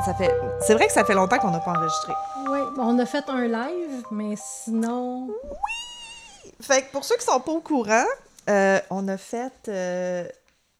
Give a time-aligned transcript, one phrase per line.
[0.00, 0.34] Écoute, ça fait...
[0.60, 2.12] C'est vrai que ça fait longtemps qu'on n'a pas enregistré.
[2.48, 5.28] Oui, on a fait un live, mais sinon.
[6.60, 8.04] Fait que pour ceux qui sont pas au courant,
[8.48, 9.52] euh, on a fait...
[9.68, 10.26] euh,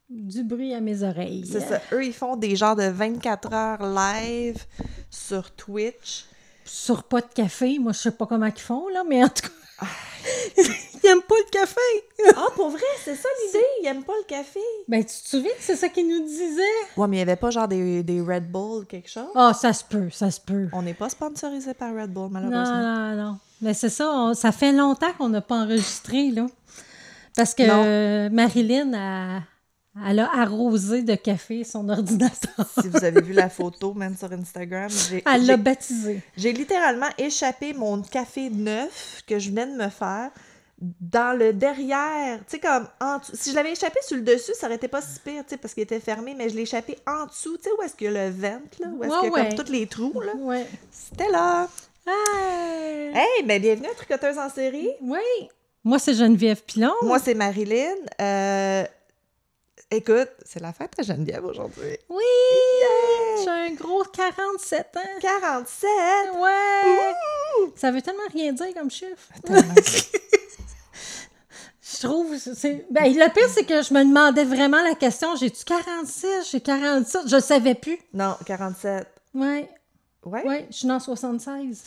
[0.09, 1.45] Du bruit à mes oreilles.
[1.51, 1.81] c'est ça.
[1.93, 4.65] Eux, ils font des genres de 24 heures live
[5.11, 6.25] sur Twitch.
[6.65, 7.79] Sur pas de café.
[7.79, 9.87] Moi, je sais pas comment ils font, là, mais en tout cas.
[11.11, 11.81] Aiment pas le café.
[12.37, 13.65] Ah, pour vrai, c'est ça l'idée.
[13.83, 14.61] Ils aiment pas le café.
[14.89, 16.63] Ben, tu te souviens que c'est ça qu'ils nous disaient?
[16.97, 19.29] Ouais, mais il y avait pas genre des, des Red Bull, quelque chose?
[19.35, 20.69] Ah, ça se peut, ça se peut.
[20.73, 22.83] On n'est pas sponsorisé par Red Bull, Non, malheureusement.
[22.83, 23.39] non, non.
[23.63, 26.47] Mais c'est ça, on- ça fait longtemps qu'on n'a pas enregistré, là.
[27.37, 27.83] Parce que Non.
[27.87, 29.41] euh, Marilyn, a-
[30.09, 32.67] elle a arrosé de café son ordinateur.
[32.81, 36.21] Si vous avez vu la photo, même sur Instagram, j'ai Elle l'a baptisé.
[36.37, 40.31] j'ai littéralement échappé mon café neuf que je venais de me faire
[40.81, 42.39] dans le derrière.
[42.41, 43.33] Tu sais, comme en dessous.
[43.35, 45.57] Si je l'avais échappé sur le dessus, ça aurait été pas si pire, tu sais,
[45.57, 47.57] parce qu'il était fermé, mais je l'ai échappé en dessous.
[47.59, 48.89] Tu sais, où est-ce qu'il y a le ventre, là?
[48.93, 49.49] Où est-ce Ouais, qu'il y a ouais.
[49.57, 50.33] comme tous les trous, là?
[50.37, 50.67] Ouais.
[50.91, 51.69] C'était là.
[52.07, 53.13] Hey!
[53.15, 54.91] Hey, ben bienvenue à Tricoteuse en série.
[55.03, 55.19] Oui.
[55.85, 56.93] Moi, c'est Geneviève Pilon.
[57.03, 57.95] Moi, c'est Marilyn.
[58.21, 58.85] Euh,
[59.93, 61.97] Écoute, c'est la fête à Geneviève aujourd'hui.
[62.09, 62.23] Oui!
[63.43, 65.01] J'ai un gros 47 ans.
[65.21, 65.89] 47!
[66.37, 66.51] Ouais!
[67.65, 67.73] Ouh!
[67.75, 69.29] Ça veut tellement rien dire comme chiffre.
[69.45, 69.75] Tellement.
[72.01, 72.37] Je trouve.
[72.39, 76.61] c'est- Ben, le pire, c'est que je me demandais vraiment la question j'ai-tu 46 J'ai
[76.61, 77.99] 47 Je ne savais plus.
[78.15, 79.07] non, 47.
[79.35, 79.69] Ouais.
[80.25, 80.45] Ouais?
[80.47, 81.83] Ouais, je suis dans 76.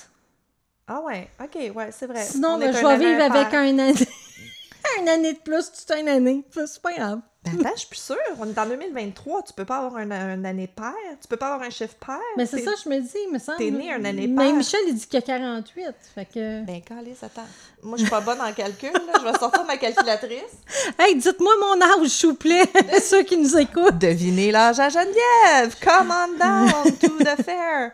[0.88, 2.24] Ah ouais, ok, ouais, c'est vrai.
[2.24, 3.94] Sinon, On ben, je vais vivre avec un année.
[5.00, 6.44] une année de plus toute une année.
[6.52, 7.20] C'est pas grave.
[7.46, 8.16] Ben attends, je suis plus sûre.
[8.40, 9.44] On est en 2023.
[9.44, 10.94] Tu peux pas avoir un, un année paire.
[11.22, 12.18] Tu peux pas avoir un chiffre pair.
[12.38, 13.58] Mais c'est ça, je me dis, il me semble.
[13.58, 14.56] t'es né un année Mais paire.
[14.56, 15.86] Michel, il dit qu'il y a 48.
[16.16, 16.64] Fait que.
[16.66, 17.42] Ben, calisse, attends.
[17.82, 19.14] Moi, je suis pas bonne en calcul, là.
[19.20, 20.54] Je vais sortir ma calculatrice.
[20.98, 22.64] Hey, dites-moi mon âge, s'il vous plaît,
[23.02, 23.98] ceux qui nous écoutent.
[23.98, 25.76] Devinez l'âge à Geneviève!
[25.82, 27.92] Come on down to the fair!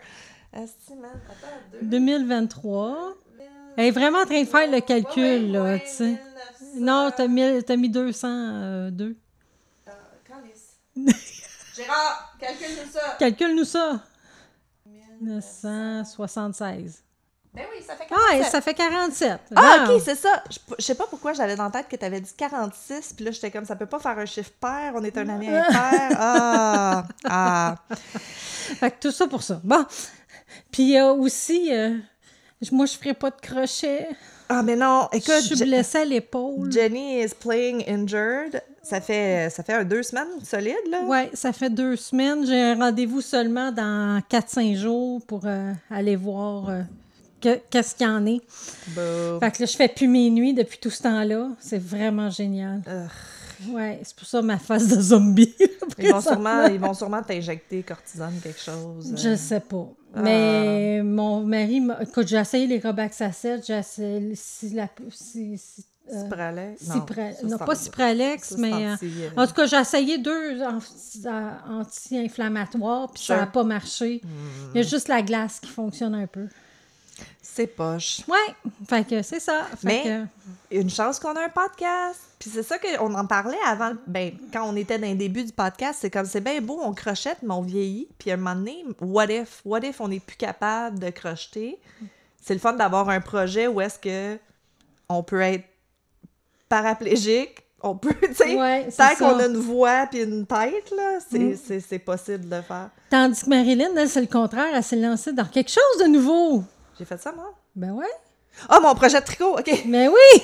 [0.54, 0.66] Attends,
[1.82, 3.14] deux- 2023.
[3.78, 6.04] Elle est vraiment en train de faire le calcul, là, Ouais, tu sais.
[6.04, 6.20] 1900.
[6.80, 9.16] Non, t'as mis, t'as mis 202.
[11.76, 13.16] Gérard, calcule-nous ça!
[13.20, 14.02] Calcule-nous ça.
[15.22, 17.04] 976.
[17.54, 18.42] Ben oui, ça fait Ah, 47.
[18.42, 19.40] et ça fait 47.
[19.56, 19.96] Ah, Wow.
[19.96, 20.44] ok, c'est ça.
[20.52, 23.26] Je, je sais pas pourquoi j'avais dans la tête que tu avais dit 46, puis
[23.26, 26.12] là, j'étais comme, ça peut pas faire un chiffre pair, on est un année impair.
[26.20, 27.76] Ah, ah.
[27.90, 29.60] Fait que tout ça pour ça.
[29.64, 29.84] Bon.
[30.72, 31.98] Puis il y a aussi, euh,
[32.72, 34.10] moi, je ferai pas de crochet.
[34.48, 36.72] Ah, mais non, écoute, je suis blessée à l'épaule.
[36.72, 38.62] Jenny is playing injured.
[38.90, 41.04] Ça fait, ça fait un deux semaines solide, là?
[41.04, 42.46] Ouais, ça fait deux semaines.
[42.46, 46.82] J'ai un rendez-vous seulement dans 4-5 jours pour euh, aller voir euh,
[47.40, 48.42] que- qu'est-ce qu'il y en est.
[48.96, 51.50] Bah, Fait que là, je fais plus mes nuits depuis tout ce temps-là.
[51.60, 52.82] C'est vraiment génial.
[52.88, 53.74] Ugh.
[53.74, 55.54] Ouais, c'est pour ça ma face de zombie.
[55.98, 59.14] ils, vont sûrement, ils vont sûrement t'injecter cortisone, quelque chose.
[59.18, 59.86] Je sais pas.
[60.16, 64.88] Mais mon mari, m'a- écoute, j'ai essayé les Robax à 7, j'ai essayé si la,
[65.12, 66.28] si, si, euh?
[66.82, 69.78] Cipra- ça, non, c'est pas Cipralex, c'est mais anti- euh, euh, en tout cas, j'ai
[69.78, 74.22] essayé deux euh, anti-inflammatoires, puis ça n'a pas marché.
[74.74, 76.48] Il y a juste la glace qui fonctionne un peu.
[77.42, 78.22] C'est poche.
[78.28, 78.38] Ouais,
[78.88, 79.64] fait que c'est ça.
[79.82, 82.20] Fait Mais- que- Une chance qu'on a un podcast.
[82.38, 85.52] Puis c'est ça qu'on en parlait avant, ben, quand on était dans les débuts du
[85.52, 88.08] podcast, c'est comme c'est bien beau, on crochette, mais on vieillit.
[88.20, 89.62] Puis à un moment donné, what if?
[89.66, 91.78] What if on n'est plus capable de crocheter?
[92.42, 94.40] C'est le fun d'avoir un projet où est-ce que
[95.10, 95.66] on peut être
[96.70, 101.20] paraplégique, on peut, tu sais, Ouais, tant qu'on a une voix puis une tête, là,
[101.30, 101.40] c'est,
[101.96, 102.00] Mm.
[102.00, 102.90] possible de le faire.
[103.10, 106.64] Tandis que Marilyn, elle, c'est le contraire, elle s'est lancée dans quelque chose de nouveau.
[106.98, 107.54] J'ai fait ça, moi?
[107.76, 108.06] Ben ouais.
[108.68, 109.84] Ah, mon projet de tricot, OK.
[109.86, 110.42] Mais oui!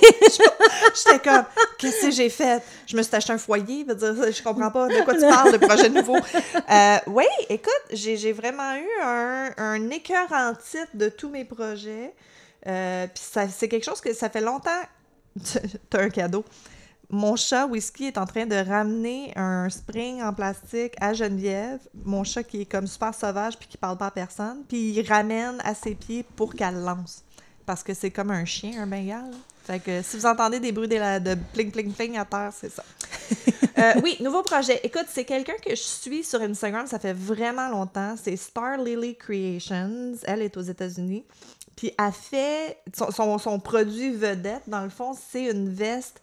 [0.94, 1.44] J'étais comme,
[1.76, 2.62] qu'est-ce que j'ai fait?
[2.86, 5.52] Je me suis acheté un foyer, veut dire, je comprends pas de quoi tu parles,
[5.52, 6.16] de projet nouveau.
[6.70, 12.12] Euh, oui, écoute, j'ai vraiment eu un, un écœur en titre de tous mes projets.
[12.66, 13.22] Euh, Puis
[13.56, 14.70] c'est quelque chose que ça fait longtemps.
[15.90, 16.44] T'as un cadeau.
[17.08, 21.78] Mon chat Whisky est en train de ramener un spring en plastique à Geneviève.
[22.04, 24.64] Mon chat qui est comme super sauvage puis qui parle pas à personne.
[24.68, 27.22] Puis il ramène à ses pieds pour qu'elle lance.
[27.64, 29.30] Parce que c'est comme un chien, un bengal.
[29.64, 32.52] Fait que si vous entendez des bruits de, la- de pling pling pling à terre,
[32.58, 32.84] c'est ça.
[33.78, 34.80] Euh, oui, nouveau projet.
[34.84, 38.14] Écoute, c'est quelqu'un que je suis sur Instagram, ça fait vraiment longtemps.
[38.16, 40.14] C'est Star Lily Creations.
[40.24, 41.26] Elle est aux États-Unis.
[41.76, 42.78] Puis elle fait.
[42.96, 46.20] Son, son- son produit vedette, dans le fond, c'est une veste.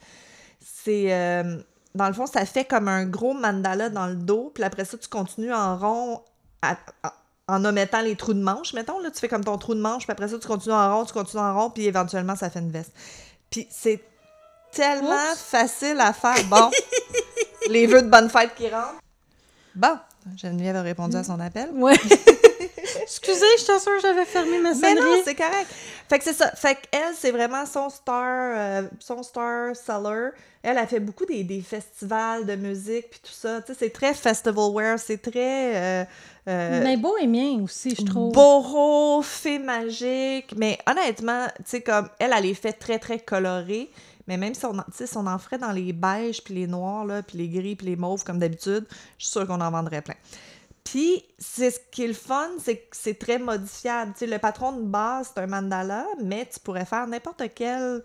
[0.59, 1.13] C'est.
[1.13, 1.57] euh,
[1.95, 4.51] dans le fond, ça fait comme un gros mandala dans le dos.
[4.53, 6.21] Puis après ça, tu continues en rond
[6.63, 7.13] à- à-
[7.47, 8.99] en omettant les trous de manche, mettons.
[8.99, 11.05] Là, tu fais comme ton trou de manche, puis après ça, tu continues en rond,
[11.05, 12.91] tu continues en rond, puis éventuellement, ça fait une veste.
[13.51, 14.01] Puis c'est
[14.71, 15.39] tellement Oups.
[15.39, 16.43] facile à faire.
[16.49, 16.71] Bon,
[17.69, 18.95] les vœux de bonne fête qui rentrent.
[19.75, 19.97] Bon,
[20.35, 21.69] Geneviève a répondu à son appel.
[21.73, 21.93] Ouais.
[23.01, 25.21] Excusez, je que j'avais fermé ma Mais non, sonnerie.
[25.25, 25.67] c'est correct.
[26.09, 26.51] Fait que c'est ça.
[26.51, 30.29] Fait qu'elle, c'est vraiment son star, euh, son star seller.
[30.61, 33.61] Elle a fait beaucoup des, des festivals de musique puis tout ça.
[33.61, 36.05] Tu sais, c'est très festival wear, c'est très euh,
[36.47, 38.31] euh, Mais beau et mien aussi, je trouve.
[38.33, 40.53] boho, fée magique.
[40.55, 43.89] Mais honnêtement, tu sais, comme elle, elle les fait très, très colorées.
[44.25, 47.03] Mais même si on, en- si on en ferait dans les beiges, puis les noirs,
[47.03, 48.85] là, puis les gris, puis les mauves, comme d'habitude,
[49.17, 50.15] je suis sûre qu'on en vendrait plein.
[50.83, 54.11] Puis, c'est ce qui est le fun, c'est que c'est très modifiable.
[54.13, 58.03] Tu sais, le patron de base, c'est un mandala, mais tu pourrais faire n'importe quelle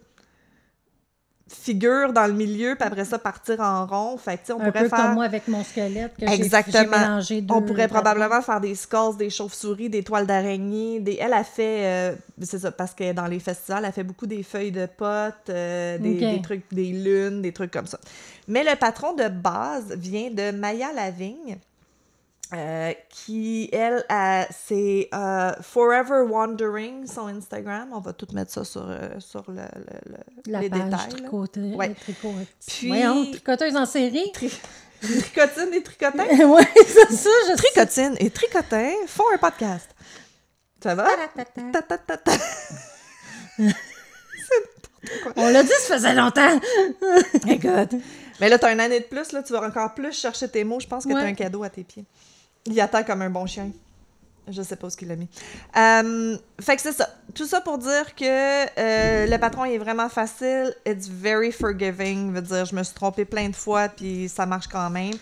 [1.50, 4.16] figure dans le milieu, puis après ça, partir en rond.
[4.18, 4.98] Fait que, tu sais, on Un pourrait peu faire...
[4.98, 6.98] comme moi avec mon squelette que j'ai Exactement.
[6.98, 11.00] mélangé deux On pourrait probablement faire des skulls, des chauves-souris, des toiles d'araignée.
[11.00, 11.16] Des...
[11.20, 14.26] Elle a fait, euh, c'est ça, parce que dans les festivals, elle a fait beaucoup
[14.26, 17.98] des feuilles de potes, euh, des, des trucs, des lunes, des trucs comme ça.
[18.46, 21.58] Mais le patron de base vient de Maya Lavigne.
[22.54, 27.90] Euh, qui, elle, a- c'est euh, Forever Wandering, son Instagram.
[27.92, 30.12] On va tout mettre ça sur, euh, sur le, le-
[30.46, 31.08] le- La les page détails.
[31.10, 31.94] tricoté, Ouais.
[31.94, 32.32] tricot.
[32.66, 34.32] Puis- Voyons, tricoteuse en série.
[35.00, 36.24] Tricotine et tricotin.
[36.46, 37.56] oui, c'est ça, je sais.
[37.56, 39.88] Tricotine et tricotin font un podcast.
[40.82, 41.06] Ça va?
[45.36, 46.60] On l'a dit, ça faisait longtemps.
[47.48, 48.00] Écoute.
[48.40, 50.80] Mais là, t'as une année de plus, là, tu vas encore plus chercher tes mots.
[50.80, 51.20] Je pense que Ouais.
[51.20, 52.04] t'as un cadeau à tes pieds.
[52.68, 53.70] Il attend comme un bon chien.
[54.50, 55.28] Je sais pas où ce qu'il a mis.
[55.76, 57.08] Euh, fait que c'est ça.
[57.34, 60.74] Tout ça pour dire que euh, le patron est vraiment facile.
[60.86, 62.32] It's very forgiving.
[62.32, 65.14] Veut dire, je me suis trompée plein de fois, puis ça marche quand même.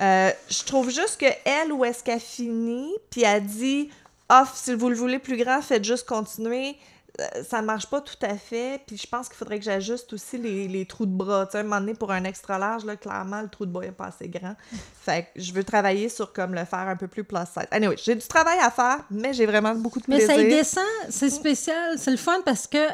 [0.00, 3.90] Euh, je trouve juste que elle, où est-ce qu'elle finit, puis elle dit
[4.28, 6.76] off, si vous le voulez plus grand, faites juste continuer.
[7.20, 8.80] Euh, ça marche pas tout à fait.
[8.86, 11.46] Puis je pense qu'il faudrait que j'ajuste aussi les, les trous de bras.
[11.46, 13.84] Tu sais, un moment donné, pour un extra large, là, clairement, le trou de bras
[13.84, 14.54] est pas assez grand.
[15.02, 17.66] Fait que je veux travailler sur comme le faire un peu plus plus size.
[17.72, 20.34] Anyway, j'ai du travail à faire, mais j'ai vraiment beaucoup de Mais plaisir.
[20.36, 22.86] ça y descend, c'est spécial, c'est le fun parce que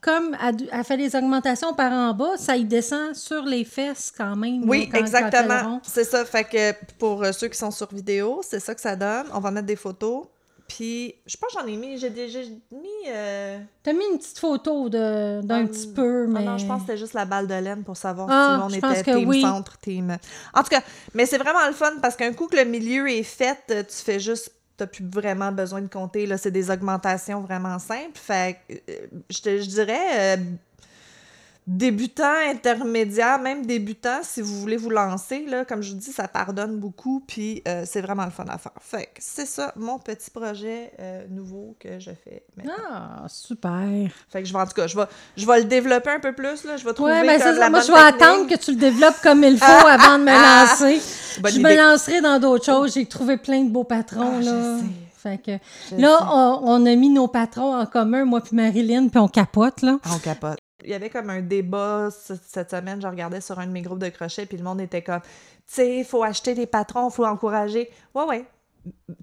[0.00, 4.12] comme elle, elle fait les augmentations par en bas, ça y descend sur les fesses
[4.16, 4.68] quand même.
[4.68, 5.80] Oui, quand- le exactement.
[5.84, 6.24] C'est ça.
[6.24, 9.26] Fait que pour euh, ceux qui sont sur vidéo, c'est ça que ça donne.
[9.32, 10.24] On va mettre des photos.
[10.74, 11.98] Puis, je pense que j'en ai mis.
[11.98, 12.38] J'ai déjà
[12.70, 12.88] mis.
[13.08, 16.44] euh, T'as mis une petite photo d'un petit peu, Ah mais...
[16.44, 18.78] non, je pense que c'était juste la balle de laine pour savoir Ah, si je
[18.78, 19.42] on pense était team oui.
[19.42, 20.16] centre, team.
[20.54, 20.80] En tout cas,
[21.14, 23.96] mais c'est vraiment le fun parce qu'un coup que le milieu est fait, euh, tu
[23.96, 24.50] fais juste.
[24.78, 26.24] T'as plus vraiment besoin de compter.
[26.24, 28.14] Là, c'est des augmentations vraiment simples.
[28.18, 30.36] Fait que, euh, je, te- je dirais.
[30.38, 30.42] euh,
[31.66, 36.26] débutant, intermédiaire, même débutant, si vous voulez vous lancer, là, comme je vous dis, ça
[36.28, 38.72] pardonne beaucoup, puis euh, c'est vraiment le fun à faire.
[38.80, 42.72] Fait que c'est ça, mon petit projet euh, nouveau que je fais maintenant.
[42.90, 43.80] Ah, super.
[44.28, 45.04] Fait que je vais, en tout cas, je vais,
[45.36, 46.76] je vais le développer un peu plus, là.
[46.76, 47.70] Je vais trouver Ouais, mais comme c'est la.
[47.70, 48.22] Moi, bonne je vais technique.
[48.22, 51.00] attendre que tu le développes comme il faut avant de me lancer.
[51.40, 51.68] Bonne je idée.
[51.68, 52.94] me lancerai dans d'autres choses.
[52.94, 54.78] J'ai trouvé plein de beaux patrons, Ah, je là.
[54.78, 54.84] sais.
[55.16, 55.52] Fait que
[55.90, 56.24] Je là, sais.
[56.28, 59.98] on, on a mis nos patrons en commun, moi puis Marilyn, puis on capote, là.
[60.04, 60.58] Ah, on capote.
[60.84, 63.82] Il y avait comme un débat ce- cette semaine, je regardais sur un de mes
[63.82, 65.28] groupes de crochet, puis le monde était comme, tu
[65.66, 67.90] sais, il faut acheter des patrons, il faut encourager.
[68.14, 68.44] Ouais, ouais.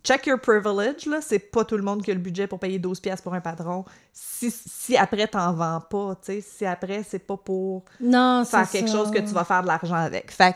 [0.04, 1.20] Check your privilege, là.
[1.22, 3.42] C'est pas tout le monde qui a le budget pour payer 12$ piastres pour un
[3.42, 3.84] patron.
[4.14, 8.70] Si, si après, t'en vends pas, tu sais, si après, c'est pas pour Non, faire
[8.70, 8.96] quelque ça.
[8.98, 10.32] chose que tu vas faire de l'argent avec.
[10.32, 10.56] Fait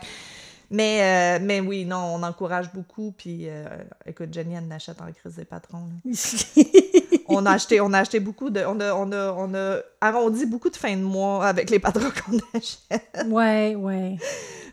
[0.70, 3.12] mais, euh, mais oui, non, on encourage beaucoup.
[3.16, 3.66] Puis, euh,
[4.06, 5.86] écoute, Jenny, elle n'achète en crise des patrons.
[7.28, 8.60] on, a acheté, on a acheté beaucoup de.
[8.66, 12.10] On a, on, a, on a arrondi beaucoup de fins de mois avec les patrons
[12.26, 13.26] qu'on achète.
[13.28, 14.16] ouais, ouais.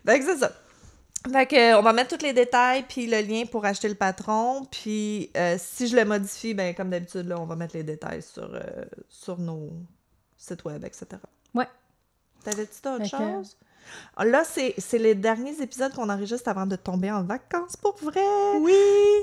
[0.05, 0.51] Fait que c'est ça.
[1.31, 4.65] Fait que, on va mettre tous les détails puis le lien pour acheter le patron.
[4.71, 8.23] Puis euh, si je le modifie, ben comme d'habitude, là, on va mettre les détails
[8.23, 8.61] sur, euh,
[9.07, 9.69] sur nos
[10.37, 11.05] sites web, etc.
[11.53, 11.67] Ouais.
[12.43, 13.55] T'avais-tu d'autres Fait que- choses?
[14.15, 17.95] Ah, Là, c'est c'est les derniers épisodes qu'on enregistre avant de tomber en vacances pour
[17.97, 18.21] vrai.
[18.59, 18.73] Oui!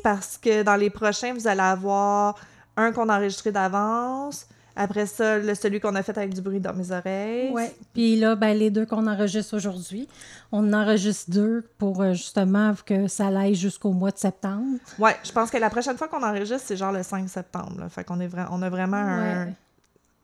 [0.03, 2.37] Parce que dans les prochains, vous allez avoir
[2.79, 4.47] un qu'on a enregistré d'avance.
[4.81, 7.51] Après ça, le, celui qu'on a fait avec du bruit dans mes oreilles.
[7.51, 7.75] Ouais.
[7.93, 10.09] Puis là, ben, les deux qu'on enregistre aujourd'hui,
[10.53, 14.79] on en enregistre deux pour euh, justement que ça aille jusqu'au mois de septembre.
[15.01, 17.81] Ouais, je pense que la prochaine fois qu'on enregistre, c'est genre le 5 septembre.
[17.81, 17.89] Là.
[17.89, 19.49] Fait qu'on est vra- on a vraiment un.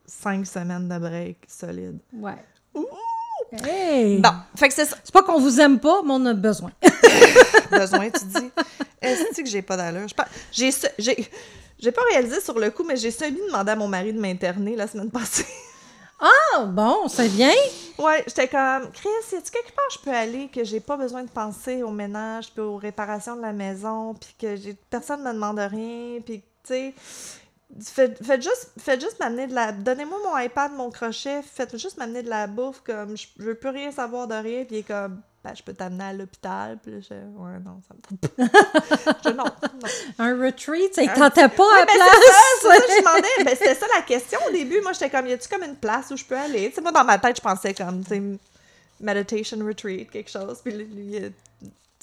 [0.07, 1.99] 5 semaines de break solide.
[2.13, 2.37] Ouais.
[3.53, 4.19] Hey!
[4.21, 4.97] Bon, fait que c'est ça.
[5.03, 6.71] C'est pas qu'on vous aime pas, mais on a besoin.
[7.71, 8.51] Besoin, tu dis.
[9.01, 10.07] Est-ce que j'ai pas d'allure?
[10.53, 11.29] J'ai j'ai
[11.78, 14.87] j'ai pas réalisé sur le coup, mais j'ai semi-demandé à mon mari de m'interner la
[14.87, 15.47] semaine passée.
[16.21, 17.52] Ah, bon, c'est bien.
[17.99, 21.25] Ouais, j'étais comme, Chris, y a-tu quelque part je peux aller que j'ai pas besoin
[21.25, 25.33] de penser au ménage puis aux réparations de la maison puis que j'ai personne me
[25.33, 26.95] demande rien puis tu sais
[27.81, 31.99] faites, faites juste faites juste m'amener de la donnez-moi mon iPad, mon crochet, faites juste
[31.99, 35.21] m'amener de la bouffe comme je, je veux plus rien savoir de rien puis comme
[35.45, 36.79] ben, je peux t'amener à l'hôpital.
[36.83, 39.31] Puis je, ouais, non, ça me tente pas.
[39.33, 39.89] non, non.
[40.19, 42.41] Un retreat, ça ne tentait pas à Ouais, la ben, c'est place.
[42.63, 43.29] c'est ça, je demandais.
[43.45, 44.81] Ben, c'était ça la question au début.
[44.81, 46.71] Moi, j'étais comme, y a-tu comme une place où je peux aller?
[46.71, 48.23] Tu sais, moi, dans ma tête, je pensais comme, tu sais,
[49.01, 50.61] meditation retreat, quelque chose.
[50.65, 51.33] Puis lui, lui,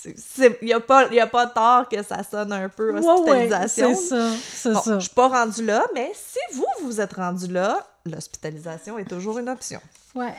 [0.04, 3.08] il n'y a, pas- y a pas tort que ça sonne un peu Ouais, ouais,
[3.08, 3.96] hospitalisation.
[3.96, 4.96] c'est ça, c'est Bon, ça.
[5.00, 9.38] je suis pas rendue là, mais si vous, vous êtes rendu là, l'hospitalisation est toujours
[9.40, 9.80] une option.
[10.16, 10.34] Ouais.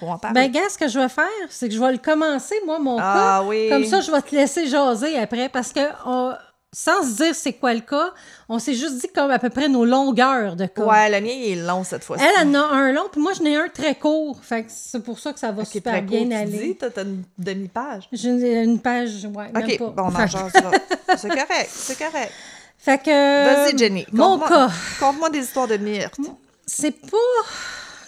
[0.00, 0.34] Faut en parler.
[0.48, 2.98] Ben, gars, ce que je vais faire, c'est que je vais le commencer, moi, mon
[3.00, 3.46] ah cas.
[3.48, 3.68] oui.
[3.70, 6.34] Comme ça, je vais te laisser jaser après parce que, on-
[6.72, 8.10] sans se dire c'est quoi le cas,
[8.50, 10.82] on s'est juste dit comme à peu près nos longueurs de cas.
[10.84, 12.22] Ouais, le mien, il est long cette fois-ci.
[12.38, 14.38] Elle en a un long, puis moi, j'en ai un très court.
[14.42, 16.58] Fait que c'est pour ça que ça va super très bien court, tu aller.
[16.66, 18.08] dis, t'as t'as une demi-page.
[18.12, 19.86] J'ai une, une page, ouais, même OK, pas.
[19.86, 20.70] bon, on en Fait- jasera.
[21.16, 22.32] C'est correct, c'est correct.
[22.78, 23.10] Fait que...
[23.46, 24.06] Vas-y, Jenny.
[24.12, 24.68] Mon cas,
[25.00, 26.18] Conte-moi des histoires de myrte.
[26.66, 27.16] c'est pas...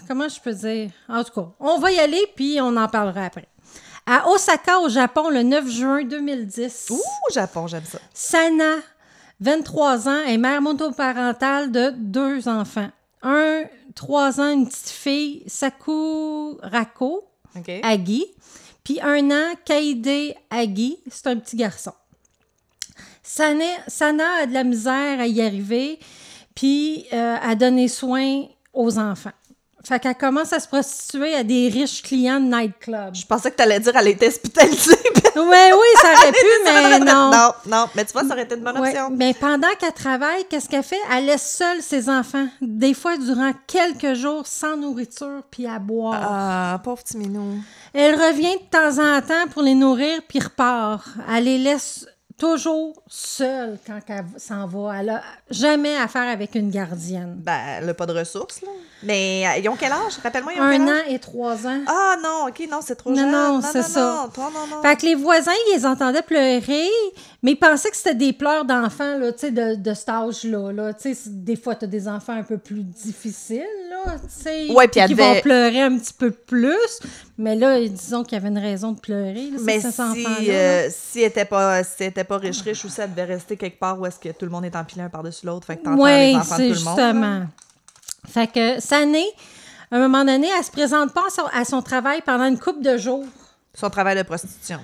[0.08, 0.90] Comment je peux dire?
[1.06, 3.46] En tout cas, on va y aller, puis on en parlera après.
[4.06, 7.98] À Osaka, au Japon, le 9 juin 2010, Ouh, Japon, j'aime ça.
[8.14, 8.76] Sana,
[9.40, 12.88] 23 ans, est mère monoparentale de deux enfants.
[13.22, 17.28] Un, 3 ans, une petite fille, Sakurako.
[17.82, 18.24] Agi.
[18.84, 21.92] Puis un an, Kaide Agi, c'est un petit garçon.
[23.22, 25.98] Sana, Sana a de la misère à y arriver,
[26.54, 29.32] puis euh, à donner soin aux enfants.
[29.84, 33.14] Fait qu'elle commence à se prostituer à des riches clients de nightclub.
[33.14, 34.96] Je pensais que t'allais dire elle était hospitalisée.
[35.36, 37.30] Oui, oui, ça aurait pu, mais non.
[37.30, 37.86] non, non.
[37.94, 39.08] Mais tu vois, ça aurait été une bonne Ouais, option.
[39.12, 40.98] mais pendant qu'elle travaille, qu'est-ce qu'elle fait?
[41.14, 46.20] Elle laisse seule ses enfants, des fois durant quelques jours, sans nourriture puis à boire.
[46.28, 47.54] Ah, pauvre petit minou.
[47.94, 51.06] Elle revient de temps en temps pour les nourrir puis repart.
[51.32, 52.04] Elle les laisse
[52.38, 55.00] toujours seules quand elle s'en va.
[55.00, 57.34] Elle a jamais affaire avec une gardienne.
[57.38, 58.68] Ben, elle n'a pas de ressources, là.
[59.02, 60.18] Mais euh, ils ont quel âge?
[60.22, 61.80] Rappelle-moi, ils ont Un quel an et trois ans.
[61.86, 63.30] Ah non, OK, non, c'est trop Non, jeune.
[63.30, 64.28] non, c'est ça.
[64.36, 64.82] Non, non, non.
[64.82, 66.88] Fait que les voisins, ils les entendaient pleurer,
[67.42, 70.72] mais ils pensaient que c'était des pleurs d'enfants, là, tu sais, de, de cet âge-là.
[70.72, 70.94] Là.
[70.94, 74.42] Tu sais, c'est- des fois, tu as des enfants un peu plus difficiles, là, tu
[74.42, 76.76] sais, Ouais, qui vont pleurer un petit peu plus.
[77.40, 81.20] Mais là, disons qu'il y avait une raison de pleurer, là, Mais si, euh, si
[81.20, 84.04] elle était pas, si pas riche, riche, ou si elle devait rester quelque part où
[84.06, 86.58] est-ce que tout le monde est empilé un par-dessus l'autre, fait que t'entends les enfants
[86.58, 86.98] de tout le monde.
[86.98, 87.04] là.
[87.12, 87.46] justement.
[88.28, 89.24] Fait que Sané,
[89.92, 92.58] à un moment donné, elle se présente pas à son, à son travail pendant une
[92.58, 93.24] couple de jours.
[93.72, 94.80] Son travail de prostitution.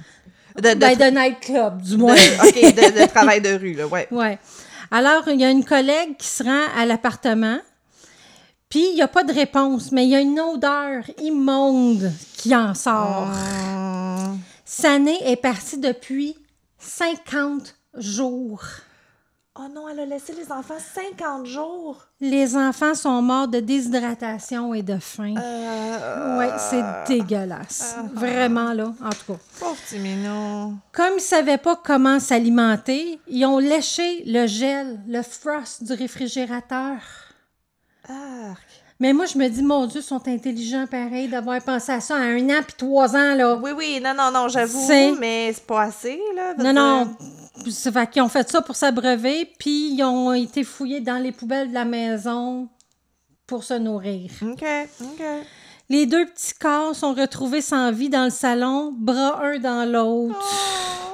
[0.57, 2.15] De, de, Ben, de nightclub, du de- moins.
[2.45, 4.07] OK, de, de travail de rue, là, ouais.
[4.13, 4.39] Ouais.
[4.93, 7.59] Alors, il y a une collègue qui se rend à l'appartement,
[8.75, 12.57] puis il n'y a pas de réponse, mais il y a une odeur immonde qui
[12.57, 13.29] en sort.
[13.29, 16.37] Hum, Sané est partie depuis
[16.79, 18.65] 50 jours.
[19.57, 22.05] Oh non, elle a laissé les enfants 50 jours.
[22.21, 25.37] Les enfants sont morts de déshydratation et de faim.
[25.39, 27.95] Euh, Oui, c'est dégueulasse.
[28.13, 29.39] Vraiment, là, en tout cas.
[29.61, 30.75] Pauvre petit minou.
[30.91, 35.93] Comme ils ne savaient pas comment s'alimenter, ils ont léché le gel, le frost du
[35.93, 36.97] réfrigérateur.
[39.01, 42.15] Mais moi, je me dis, mon Dieu, ils sont intelligents pareil d'avoir pensé à ça
[42.15, 43.57] à un an puis trois ans, là.
[43.57, 46.55] Oui, oui, non, non, non, j'avoue, C'est- mais c'est pas assez, là.
[46.59, 47.17] Non, non.
[47.71, 51.33] Ça fait qu'ils ont fait ça pour s'abreuver, puis ils ont été fouillés dans les
[51.33, 52.69] poubelles de la maison
[53.47, 54.31] pour se nourrir.
[54.43, 54.65] OK,
[55.03, 55.23] OK.
[55.91, 60.39] Les deux petits corps sont retrouvés sans vie dans le salon, bras un dans l'autre.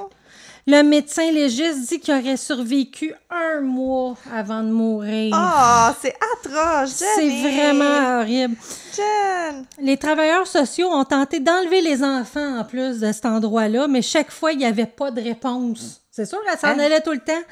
[0.73, 5.33] Le médecin légiste dit qu'il aurait survécu un mois avant de mourir.
[5.35, 8.55] Ah, c'est atroce, C'est vraiment horrible.
[8.95, 9.65] Jen.
[9.81, 14.31] Les travailleurs sociaux ont tenté d'enlever les enfants en plus de cet endroit-là, mais chaque
[14.31, 15.99] fois, il n'y avait pas de réponse.
[16.09, 16.79] C'est sûr qu'elle s'en Hein?
[16.79, 17.43] allait tout le temps.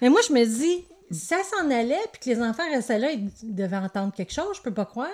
[0.00, 3.10] Mais moi, je me dis, si elle s'en allait puis que les enfants restaient là,
[3.10, 5.08] ils devaient entendre quelque chose, je peux pas croire.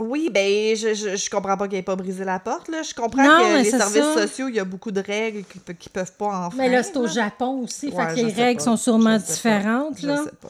[0.00, 2.82] Oui, ben, je, je, je comprends pas qu'elle ait pas brisé la porte, là.
[2.82, 4.26] Je comprends Non, que les services ça.
[4.28, 6.96] sociaux, il y a beaucoup de règles qui, qui peuvent pas en Mais là, c'est
[6.96, 7.06] au.
[7.08, 8.64] Japon aussi, Ouais, fait que les règles pas.
[8.64, 9.32] sont sûrement Je sais pas.
[9.34, 9.98] différentes.
[10.00, 10.16] Je Là.
[10.24, 10.48] sais pas.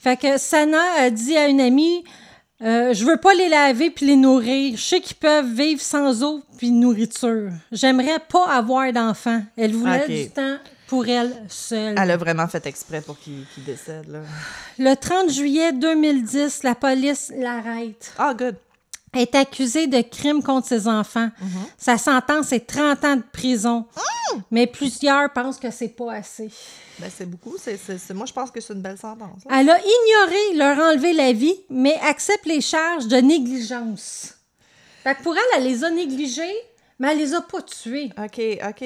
[0.00, 2.04] Fait que Sana a dit à une amie
[2.62, 4.76] euh, Je veux pas les laver puis les nourrir.
[4.76, 7.50] Je sais qu'ils peuvent vivre sans eau puis nourriture.
[7.70, 9.42] J'aimerais pas avoir d'enfants.
[9.56, 10.58] Elle voulait du temps
[10.88, 11.94] pour elle seule.
[11.98, 14.18] Elle a vraiment fait exprès pour qu'il décède, là.
[14.78, 18.12] Le 30 juillet 2010, la police l'arrête.
[18.18, 18.56] Ah, good.
[19.14, 21.28] Est accusée de crime contre ses enfants.
[21.76, 23.84] Sa sentence est 30 ans de prison.
[24.50, 26.50] Mais plusieurs pensent que c'est pas assez.
[26.98, 27.56] Ben, c'est beaucoup.
[28.14, 29.44] Moi, je pense que c'est une belle sentence.
[29.44, 29.60] là.
[29.60, 34.34] Elle a ignoré leur enlever la vie, mais accepte les charges de négligence.
[35.02, 36.54] Fait que pour elle, elle les a négligés,
[36.98, 38.10] mais elle les a pas tués.
[38.16, 38.84] OK, OK.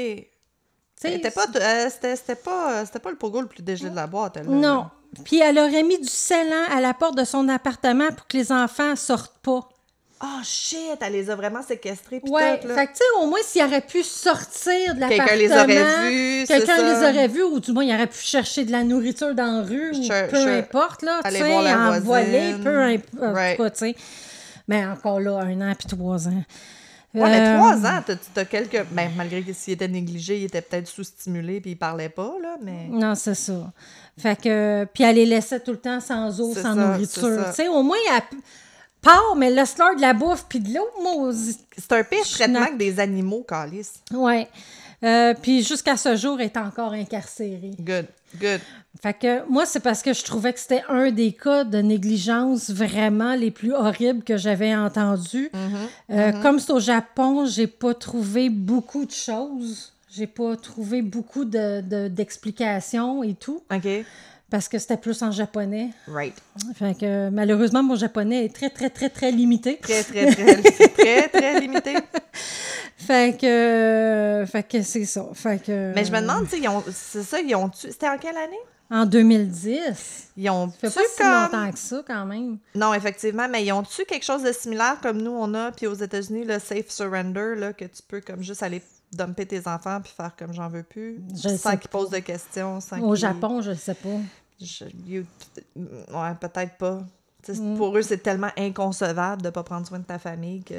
[0.98, 4.38] C'était pas, euh, c'était, pas, c'était pas le pogo le plus dégelé de la boîte,
[4.38, 4.46] elle.
[4.46, 4.86] Non.
[5.24, 8.50] Puis elle aurait mis du scellant à la porte de son appartement pour que les
[8.50, 9.68] enfants sortent pas.
[10.22, 12.20] Oh shit, elle les a vraiment séquestrés.
[12.20, 12.74] pis Ouais, tout, là.
[12.74, 15.26] fait que tu sais, au moins, s'il aurait pu sortir de l'appartement...
[15.26, 18.64] Quelqu'un les aurait vus, Quelqu'un les aurait vus, ou du moins, il aurait pu chercher
[18.64, 20.48] de la nourriture dans la rue, ou Sure, peu sure.
[20.52, 22.32] importe, là, tu Aller sais, voir la en voisine.
[22.32, 23.58] voler, peu importe, Right.
[23.58, 23.96] tu sais.
[24.68, 26.42] Mais encore là, un an puis trois ans.
[27.14, 28.84] Ouais, mais Euh, trois ans, t'as- t'as quelques.
[28.90, 32.56] Ben, malgré que s'il était négligé, il était peut-être sous-stimulé puis il parlait pas, là,
[32.62, 32.88] mais.
[32.90, 33.72] Non, c'est ça.
[34.18, 34.86] Fait que...
[34.92, 37.44] Puis elle les laissait tout le temps sans eau, sans ça, nourriture.
[37.50, 38.22] Tu sais, au moins, elle
[39.02, 41.56] part, mais laisse-leur de la bouffe puis de l'eau, maudit.
[41.76, 43.94] C'est un pire traitement que des animaux, Calice.
[44.12, 44.48] Ouais.
[45.04, 47.72] Euh, puis jusqu'à ce jour, elle est encore incarcérée.
[47.78, 48.06] Good,
[48.40, 48.60] good.
[49.02, 52.70] Fait que moi, c'est parce que je trouvais que c'était un des cas de négligence
[52.70, 55.50] vraiment les plus horribles que j'avais entendus.
[56.10, 59.92] Euh, Comme c'est au Japon, j'ai pas trouvé beaucoup de choses.
[60.10, 63.86] J'ai pas trouvé beaucoup de- de- d'explications et tout, OK.
[64.56, 65.90] Parce que c'était plus en japonais.
[66.08, 66.32] Right.
[66.76, 69.76] Fait que malheureusement, mon japonais est très, très, très, très limité.
[69.82, 71.94] Très, très, très, très, très limité.
[72.96, 75.28] Fait que, euh, fait que c'est ça.
[75.34, 78.08] Fait que, Mais je me demande, tu sais, ont- c'est ça, ils ont tu C'était
[78.08, 78.56] en quelle année?
[78.90, 80.28] En 2010.
[80.38, 82.56] Ils ont Ça fait pas si longtemps que ça, quand même.
[82.74, 85.94] Non, effectivement, mais ils ont-tu quelque chose de similaire comme nous, on a, puis aux
[85.94, 88.80] États-Unis, le safe surrender, là, que tu peux comme juste aller
[89.12, 92.18] dumper tes enfants puis faire comme j'en veux plus, Je sais sans qu'ils posent de
[92.18, 94.08] questions, sans Au Japon, je sais pas.
[94.60, 97.02] Ouais, peut-être pas.
[97.48, 97.76] Mm.
[97.76, 100.74] Pour eux, c'est tellement inconcevable de pas prendre soin de ta famille que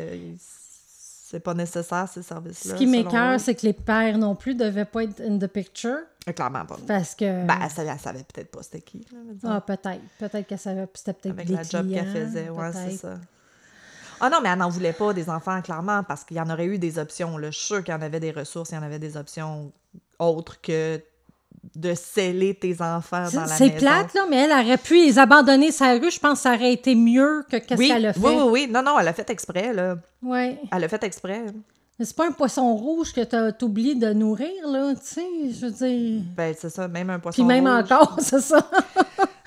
[1.29, 2.74] c'est pas nécessaire, ces services-là.
[2.74, 6.00] Ce qui m'écœure, c'est que les pères non plus devaient pas être in the picture
[6.27, 6.77] Euh, Clairement pas.
[6.88, 7.46] parce que.
[7.46, 9.05] Ben, elle savait, savait peut-être pas c'était qui.
[9.12, 10.01] Là, ah, peut-être.
[10.19, 10.86] Peut-être que ça va.
[10.93, 13.19] C'était peut-être avec la job qu'elle clients, faisait, ouais, c'est ça.
[14.19, 16.65] Ah non, mais elle n'en voulait pas des enfants, clairement, parce qu'il y en aurait
[16.65, 17.38] eu des options.
[17.38, 17.51] Là.
[17.51, 19.72] Je suis sûre qu'il y en avait des ressources, il y en avait des options
[20.19, 21.01] autres que
[21.77, 23.77] de sceller tes enfants dans C'est la c'est maison.
[23.77, 26.10] plate, là, mais elle aurait pu les abandonner sa rue.
[26.10, 28.19] Je pense que ça aurait été mieux que qu'est-ce oui, qu'elle a fait.
[28.19, 28.67] oui, oui, oui.
[28.72, 29.96] Non, non, elle a fait exprès, là.
[30.24, 30.60] Ouais.
[30.72, 31.46] Elle a fait exprès.
[32.00, 35.27] Mais c'est pas un poisson rouge que oublié de nourrir, là, tu sais.
[35.51, 36.22] Je veux dire.
[36.35, 37.92] Ben, c'est ça, même un poisson Puis même rouge.
[37.92, 38.68] encore, c'est ça.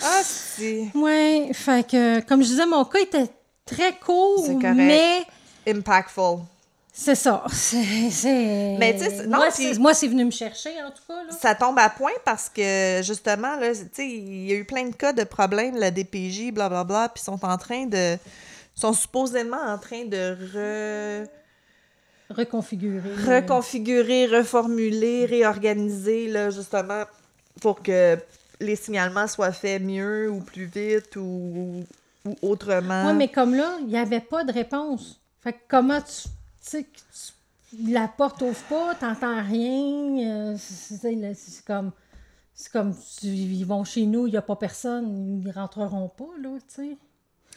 [0.00, 0.88] Ah, si.
[0.94, 1.50] ouais.
[1.52, 3.28] Fait que, comme je disais, mon cas était
[3.66, 5.22] très court, C'est mais.
[5.66, 6.38] Impactful.
[6.92, 7.44] C'est ça.
[7.52, 8.76] C'est.
[8.78, 9.48] Mais tu sais, moi,
[9.78, 11.22] moi, c'est venu me chercher, en tout cas.
[11.24, 11.30] Là.
[11.40, 15.12] Ça tombe à point parce que, justement, là, il y a eu plein de cas
[15.12, 18.16] de problèmes, la DPJ, blablabla, puis ils sont en train de...
[18.74, 21.28] sont supposément en train de re-
[22.34, 23.14] Reconfigurer.
[23.40, 27.04] reconfigurer, reformuler, réorganiser, là, justement,
[27.60, 28.18] pour que
[28.60, 31.82] les signalements soient faits mieux ou plus vite ou,
[32.24, 33.06] ou autrement.
[33.08, 35.18] Oui, mais comme là, il n'y avait pas de réponse.
[35.42, 36.28] Fait que comment tu.
[36.62, 36.86] Tu sais,
[37.86, 40.52] la porte ouvre pas, t'entends rien.
[40.52, 41.92] euh, c'est comme.
[42.54, 42.94] C'est comme.
[43.22, 46.98] ils vont chez nous, il n'y a pas personne, ils rentreront pas, là, tu sais.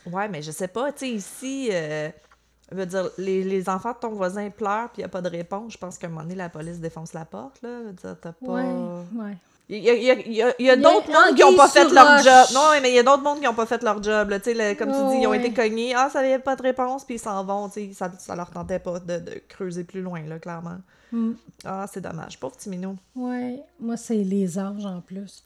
[0.09, 2.09] Ouais, mais je sais pas, tu sais, ici, euh,
[2.71, 5.21] je veux dire, les, les enfants de ton voisin pleurent puis il n'y a pas
[5.21, 5.73] de réponse.
[5.73, 7.79] Je pense qu'à un moment donné, la police défonce la porte, là.
[7.81, 8.51] Je veux dire, t'as pas...
[8.51, 8.73] Ouais,
[9.15, 9.37] ouais.
[9.69, 11.89] Il y a, il y a- il y a- d'autres mondes qui n'ont pas fait
[11.89, 12.23] leur roche.
[12.23, 12.45] job.
[12.54, 14.30] Non, mais il y a d'autres mondes qui n'ont pas fait leur job.
[14.30, 14.38] Là.
[14.45, 15.39] Le- comme tu dis, ils ont ouais.
[15.39, 15.93] été cognés.
[15.95, 17.71] Ah, ça n'avait pas de réponse, puis ils s'en vont.
[17.93, 20.78] Ça, ça leur tentait pas de, de creuser plus loin, là, clairement.
[21.13, 21.32] Mm.
[21.63, 22.39] Ah, c'est dommage.
[22.39, 22.97] Pauvre petit minou.
[23.15, 25.43] Ouais, moi, c'est les âges en plus.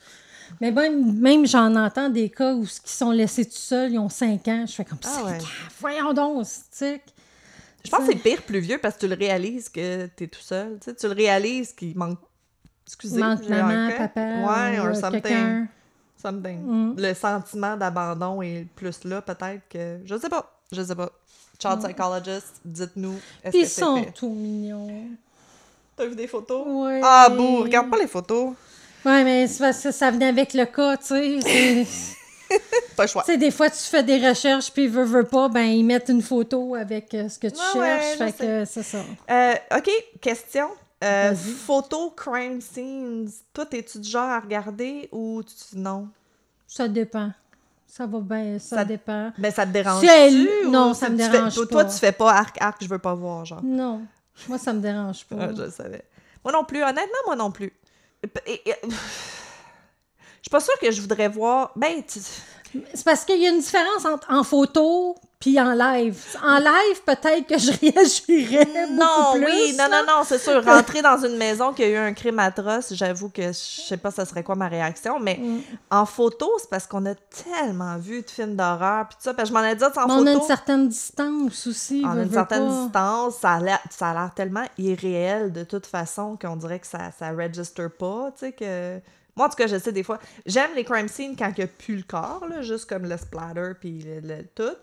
[0.62, 4.10] Mais même, même j'en entends des cas où qui sont laissés tout seuls, ils ont
[4.10, 4.66] 5 ans.
[4.66, 5.32] Je fais comme Ah 5 ouais.
[5.34, 5.46] ans.
[5.80, 7.02] Voyons donc, c'est
[7.84, 10.28] Je pense que c'est pire plus vieux parce que tu le réalises que tu es
[10.28, 10.78] tout seul.
[10.82, 12.18] Tu, sais, tu le réalises qu'il manque.
[12.88, 13.18] Excusez.
[13.20, 15.68] Il manque j'ai maman, un papa, Ouais, ou, or something.
[16.22, 16.60] something.
[16.64, 16.96] Mm.
[16.98, 20.00] Le sentiment d'abandon est plus là, peut-être que.
[20.06, 20.52] Je sais pas.
[20.72, 21.12] Je sais pas.
[21.62, 23.20] Child psychologist, dites-nous.
[23.44, 24.12] Que ils c'est sont fait?
[24.12, 24.88] tout mignons.
[25.96, 26.64] T'as vu des photos?
[26.68, 27.02] Ouais.
[27.04, 28.54] Ah, bouh, regarde pas les photos.
[29.04, 31.86] Ouais, mais c'est parce que ça venait avec le cas, tu sais.
[32.96, 33.24] Pas le choix.
[33.24, 36.08] Tu sais, des fois, tu fais des recherches, puis veux, veux pas, ben, ils mettent
[36.10, 38.18] une photo avec euh, ce que tu Ouais, cherches.
[38.18, 39.00] fait que c'est ça.
[39.30, 39.90] Euh, OK,
[40.22, 40.70] question.
[41.04, 43.30] Euh, photo crime scenes.
[43.54, 45.78] Toi, t'es-tu du genre à regarder ou tu...
[45.78, 46.10] non?
[46.68, 47.32] Ça dépend.
[47.86, 49.32] Ça va bien, ça, Ça- dépend.
[49.38, 51.72] Ben, ça te dérange elle- non, ça me dérange toi, pas.
[51.72, 53.64] Toi, tu fais pas arc, arc, je veux pas voir, genre.
[53.64, 54.02] Non,
[54.50, 55.36] moi, ça me dérange pas.
[55.40, 56.04] Ah, je le savais.
[56.44, 57.72] Moi non plus, honnêtement, moi non plus.
[58.24, 58.76] Et- et- et-
[60.42, 61.72] Je suis pas sûre que je voudrais voir.
[61.76, 62.20] Ben, tu-
[62.94, 66.20] C'est parce qu'il y a une différence entre en photo puis en live.
[66.44, 69.46] En live, peut-être que je réagirais beaucoup non, plus.
[69.46, 70.66] oui, non, non, non, c'est sûr.
[70.66, 74.10] Rentrer dans une maison qui a eu un crime atroce, j'avoue que je sais pas,
[74.10, 75.60] ça serait quoi ma réaction, mais Mm.
[75.92, 79.52] en photo, c'est parce qu'on a tellement vu de films d'horreur, puis tout ça, je
[79.54, 80.14] m'en ai dit, en Mais photo.
[80.14, 82.02] on a une certaine distance aussi.
[82.04, 82.84] On a une certaine pas.
[82.84, 86.88] distance, ça a l'air ça a l'air tellement irréel de toute façon qu'on dirait que
[86.88, 89.00] ça ça register pas, tu sais que
[89.36, 91.64] moi en tout cas, je sais des fois, j'aime les crime scenes quand il n'y
[91.66, 94.76] a plus le corps là, juste comme le splatter puis le, le tout.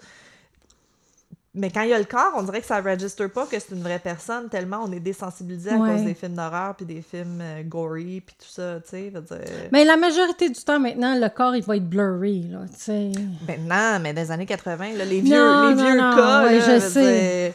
[1.55, 3.59] Mais quand il y a le corps, on dirait que ça ne register pas que
[3.59, 5.93] c'est une vraie personne, tellement on est désensibilisé à Ouais.
[5.93, 9.11] cause des films d'horreur puis des films euh, gory puis tout ça, tu sais.
[9.11, 12.81] dire- Mais la majorité du temps, maintenant, le corps, il va être blurry, là, tu
[12.81, 13.13] sais.
[13.43, 16.45] Ben non, mais des années 80, là, les vieux, Non, les non, vieux non, cas,
[16.47, 17.45] ouais, là, je sais.
[17.49, 17.55] dire-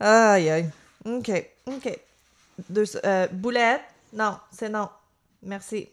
[0.00, 0.70] Aïe, aïe.
[1.06, 1.30] OK,
[1.66, 1.98] OK.
[2.68, 3.80] Deux, euh, boulette?
[4.12, 4.88] Non, c'est non.
[5.42, 5.88] Merci.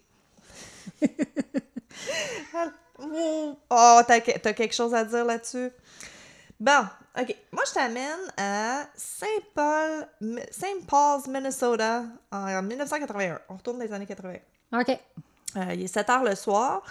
[3.00, 3.56] oh,
[4.08, 5.70] t'as t'as quelque chose à dire là-dessus?
[6.62, 6.86] Bon,
[7.20, 7.36] OK.
[7.52, 13.40] Moi, je t'amène à Saint-Paul, Mi- Saint Paul's, Minnesota, en 1981.
[13.50, 14.36] On retourne dans les années 80.
[14.80, 14.90] OK.
[15.58, 16.84] Euh, il est 7 heures le soir.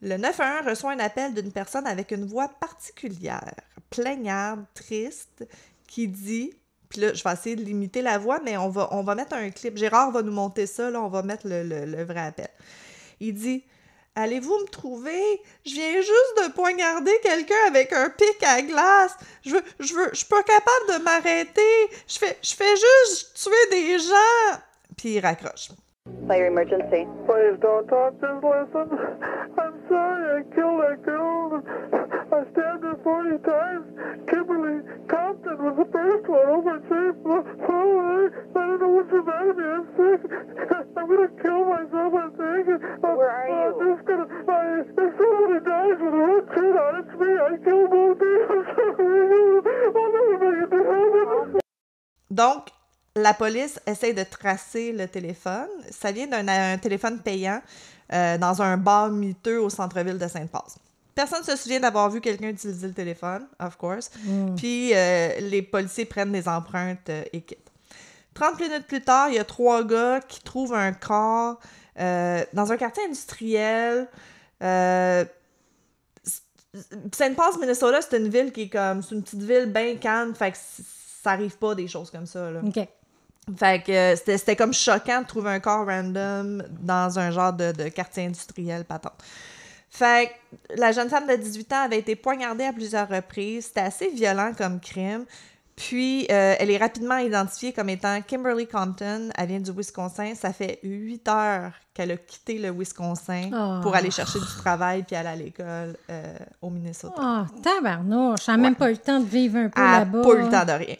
[0.00, 3.52] Le 911 reçoit un appel d'une personne avec une voix particulière,
[3.90, 5.44] plaignarde, triste,
[5.88, 6.54] qui dit.
[6.88, 9.34] Puis là, je vais essayer de limiter la voix, mais on va, on va mettre
[9.34, 9.76] un clip.
[9.76, 12.48] Gérard va nous monter ça, là, on va mettre le, le- le vrai appel.
[13.18, 13.64] Il dit
[14.18, 15.42] Allez-vous me trouver?
[15.66, 19.14] Je viens juste de poignarder quelqu'un avec un pic à glace.
[19.44, 21.94] Je veux, je veux, je suis pas capable de m'arrêter.
[22.08, 24.58] Je fais, je fais juste tuer des gens.
[24.96, 25.68] Puis il raccroche.
[26.26, 27.06] Fire emergency.
[27.26, 28.88] Please don't talk, just listen.
[29.58, 31.62] I'm sorry I killed that girl.
[32.32, 33.84] I stabbed her 40 times.
[52.30, 52.68] Donc,
[53.14, 55.68] la police essaye de tracer le téléphone.
[55.90, 57.60] Ça vient d'un un téléphone payant
[58.12, 60.85] euh, dans un bar miteux au centre-ville de Sainte-Paul.
[61.16, 64.10] Personne ne se souvient d'avoir vu quelqu'un utiliser le téléphone, of course.
[64.56, 67.72] Puis euh, les policiers prennent des empreintes euh, et quittent.
[68.34, 71.58] 30 minutes plus tard, il y a trois gars qui trouvent un corps
[71.98, 74.08] euh, dans un quartier industriel.
[74.60, 75.26] Saint
[77.34, 79.02] Paul, Minnesota, c'est une ville qui est comme.
[79.02, 82.50] C'est une petite ville bien calme, fait que ça arrive pas des choses comme ça.
[82.50, 82.60] Là.
[82.62, 82.86] OK.
[83.56, 87.72] Fait que c'était c'était comme choquant de trouver un corps random dans un genre de,
[87.72, 89.14] de quartier industriel patente.
[89.98, 93.66] Fait que la jeune femme de 18 ans avait été poignardée à plusieurs reprises.
[93.66, 95.24] C'était assez violent comme crime.
[95.74, 99.28] Puis, euh, elle est rapidement identifiée comme étant Kimberly Compton.
[99.36, 100.34] Elle vient du Wisconsin.
[100.34, 103.80] Ça fait huit heures qu'elle a quitté le Wisconsin Ah.
[103.82, 107.14] pour aller chercher du travail puis aller à l'école euh, au Minnesota.
[107.18, 108.48] Ah, tabarnouche.
[108.48, 110.22] Elle n'a même pas eu le temps de vivre un peu Elle n'a là-bas.
[110.22, 110.96] pas eu le temps de rien.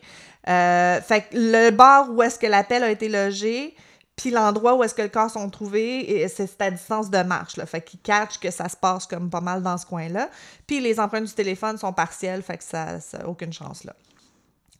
[0.49, 3.75] Euh, fait que le bar où est-ce que l'appel a été logé,
[4.17, 7.57] puis l'endroit où est-ce que le corps sont trouvés, c'est à distance de marche.
[7.57, 7.67] Là.
[7.67, 10.31] Fait qu'ils catchent que ça se passe comme pas mal dans ce coin-là.
[10.67, 13.95] Puis les empreintes du téléphone sont partielles, fait que ça n'a aucune chance là.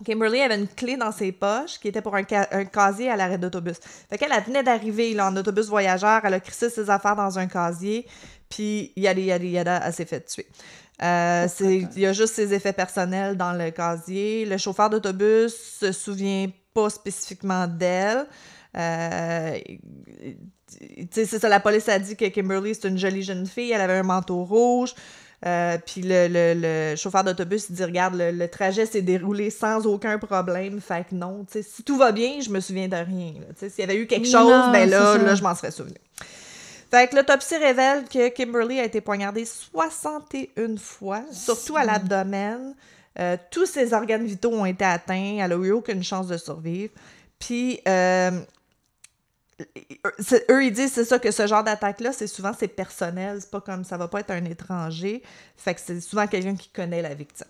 [0.05, 3.17] Kimberly avait une clé dans ses poches qui était pour un, ca- un casier à
[3.17, 3.77] l'arrêt d'autobus.
[4.11, 7.47] Fait qu'elle elle venait d'arriver en autobus voyageur, elle a crissé ses affaires dans un
[7.47, 8.07] casier,
[8.51, 10.47] puis yada yada yada, elle s'est fait tuer.
[11.03, 14.45] Euh, Il y a juste ses effets personnels dans le casier.
[14.45, 18.27] Le chauffeur d'autobus se souvient pas spécifiquement d'elle.
[18.77, 19.59] Euh,
[21.11, 23.99] c'est ça, la police a dit que Kimberly, c'est une jolie jeune fille, elle avait
[23.99, 24.95] un manteau rouge.
[25.45, 26.55] Euh, puis le, le-
[26.93, 30.81] le chauffeur d'autobus dit Regarde, le, le trajet s'est déroulé sans aucun problème.
[30.81, 33.35] Fait que non, si tout va bien, je me souviens de rien.
[33.57, 35.95] S'il y avait eu quelque chose, Non, ben là, là, je m'en serais souvenu.
[36.91, 42.75] Fait que l'autopsie révèle que Kimberly a été poignardée 61 fois, surtout à l'abdomen.
[43.19, 45.39] Euh, tous ses organes vitaux ont été atteints.
[45.41, 46.93] Elle a eu aucune chance de survivre.
[47.39, 48.31] Puis, euh,
[50.51, 53.39] eux, ils disent, c'est ça, que ce genre d'attaque-là, c'est souvent, c'est personnel.
[53.41, 55.23] C'est pas comme, ça va pas être un étranger.
[55.57, 57.47] Fait que c'est souvent quelqu'un qui connaît la victime.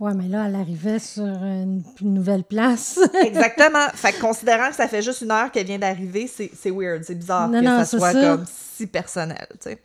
[0.00, 2.98] Ouais, mais là, elle arrivait sur une, une nouvelle place.
[3.22, 3.86] Exactement.
[3.94, 7.04] fait que considérant que ça fait juste une heure qu'elle vient d'arriver, c'est c'est weird.
[7.04, 8.20] C'est bizarre Non, que non, ça soit ça.
[8.20, 9.78] comme si personnel, tu sais.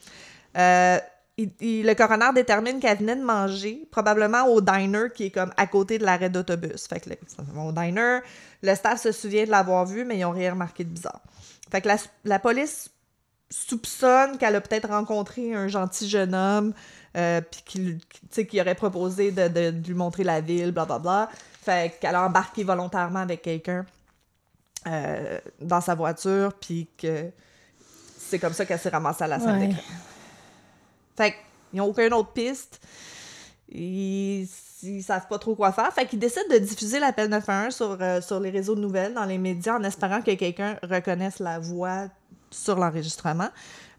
[0.57, 0.97] Euh,
[1.41, 5.51] il- il- le coroner détermine qu'elle venait de manger, probablement au diner qui est comme
[5.57, 6.87] à côté de l'arrêt d'autobus.
[6.87, 7.17] Fait que le-
[7.59, 8.19] au diner,
[8.61, 11.21] le staff se souvient de l'avoir vue, mais ils n'ont rien remarqué de bizarre.
[11.71, 12.89] Fait que la, la police
[13.49, 16.73] soupçonne qu'elle a peut-être rencontré un gentil jeune homme,
[17.17, 17.97] euh, puis
[18.45, 21.29] qu'il aurait proposé de, de- de lui montrer la ville, blablabla.
[21.63, 23.85] Fait qu'elle a embarqué volontairement avec quelqu'un
[24.87, 27.25] euh, dans sa voiture, puis que
[28.17, 29.67] c'est comme ça qu'elle s'est ramassée à la scène Ouais.
[29.67, 29.81] d'écran.
[31.19, 32.79] Fait qu'ils n'ont aucune autre piste.
[33.67, 34.47] Ils,
[34.83, 35.91] ils savent pas trop quoi faire.
[35.93, 39.25] Fait qu'ils décident de diffuser l'appel 911 sur, euh, sur les réseaux de nouvelles, dans
[39.25, 42.05] les médias, en espérant que quelqu'un reconnaisse la voix
[42.49, 43.49] sur l'enregistrement.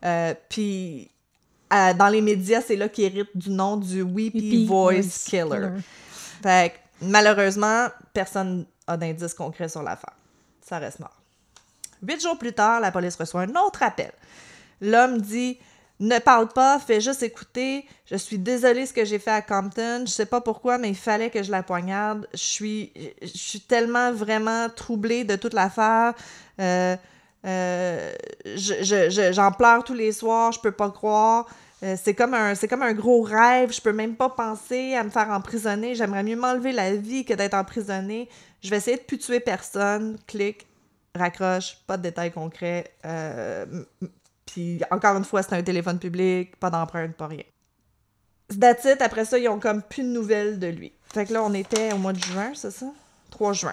[0.03, 1.11] Euh, puis
[1.75, 5.49] euh, dans les médias, c'est là qu'ils héritent du nom du Weepy Voice Killer.
[5.49, 5.69] Killer.
[6.43, 10.15] Fait que, malheureusement, personne n'a d'indice concret sur l'affaire.
[10.63, 11.21] Ça reste mort.
[12.03, 14.11] Huit jours plus tard, la police reçoit un autre appel.
[14.81, 15.59] L'homme dit
[16.01, 17.85] Ne parle pas, fais juste écouter.
[18.07, 20.05] Je suis désolée ce que j'ai fait à Compton.
[20.07, 22.27] Je sais pas pourquoi, mais il fallait que je la poignarde.
[22.33, 26.15] Je suis, je suis tellement vraiment troublée de toute l'affaire.
[26.59, 26.97] Euh,
[27.47, 28.13] euh,
[28.47, 31.47] je- je- j'en pleure tous les soirs, je peux pas croire.
[31.83, 35.95] Euh, c'est comme un gros rêve, je peux même pas penser à me faire emprisonner,
[35.95, 38.29] j'aimerais mieux m'enlever la vie que d'être emprisonnée.
[38.63, 40.67] Je vais essayer de plus tuer personne, clic,
[41.15, 42.93] raccroche, pas de détails concrets.
[44.53, 47.43] Puis encore une fois, c'est un téléphone public, pas d'empreinte, pas rien.
[48.59, 49.01] That's it.
[49.01, 50.93] Après ça, ils ont comme plus de nouvelles de lui.
[51.13, 52.87] Fait que là, on était au mois de juin, c'est ça?
[53.31, 53.73] 3 juin.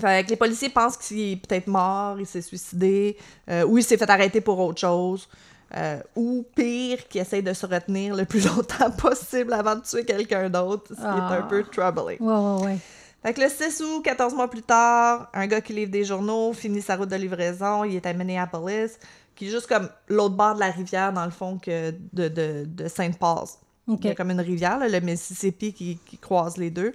[0.00, 3.16] Fait que les policiers pensent qu'il est peut-être mort, il s'est suicidé,
[3.50, 5.28] euh, ou il s'est fait arrêter pour autre chose,
[5.76, 10.04] euh, ou pire, qu'il essaye de se retenir le plus longtemps possible avant de tuer
[10.04, 11.46] quelqu'un d'autre, ce qui est un Ah.
[11.48, 12.18] peu troubling.
[12.20, 12.78] Ouais, ouais, ouais.
[13.22, 16.52] Fait que le 6 août, 14 mois plus tard, un gars qui livre des journaux
[16.52, 18.98] finit sa route de livraison, il est à Minneapolis,
[19.34, 22.64] qui est juste comme l'autre bord de la rivière, dans le fond, que de, de,
[22.66, 23.44] de Sainte-Paul.
[23.88, 24.00] OK.
[24.04, 26.94] Il y a comme une rivière, là, le Mississippi, qui, qui croise les deux.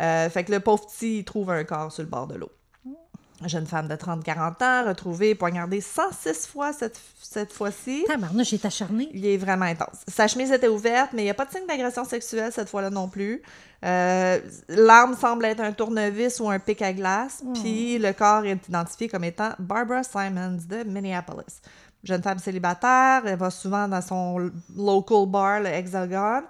[0.00, 2.50] Euh, fait que le pauvre petit, il trouve un corps sur le bord de l'eau.
[3.44, 8.04] Jeune femme de 30-40 ans, retrouvée, poignardée 106 fois cette, cette fois-ci.
[8.06, 9.10] Tabarnouche, j'ai acharné.
[9.12, 10.02] Il est vraiment intense.
[10.06, 12.90] Sa chemise était ouverte, mais il n'y a pas de signe d'agression sexuelle cette fois-là
[12.90, 13.42] non plus.
[13.84, 18.68] Euh, L'arme semble être un tournevis ou un pic à glace, puis le corps est
[18.68, 21.60] identifié comme étant Barbara Simons de Minneapolis.
[22.04, 26.42] Jeune femme célibataire, elle va souvent dans son local bar, le Hexagon.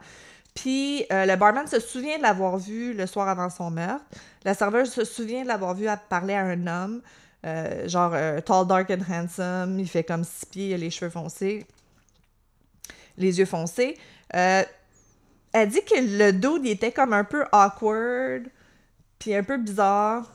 [0.55, 4.05] Puis euh, le barman se souvient de l'avoir vue le soir avant son meurtre.
[4.45, 7.03] La serveuse se souvient de l'avoir vue à parler à un homme,
[7.45, 9.79] euh, genre euh, tall, dark and handsome.
[9.81, 11.67] Il fait comme six pieds, il a les cheveux foncés,
[13.19, 13.99] les yeux foncés.
[14.31, 18.45] Elle dit que le dos, était comme un peu awkward,
[19.19, 20.33] puis un peu bizarre.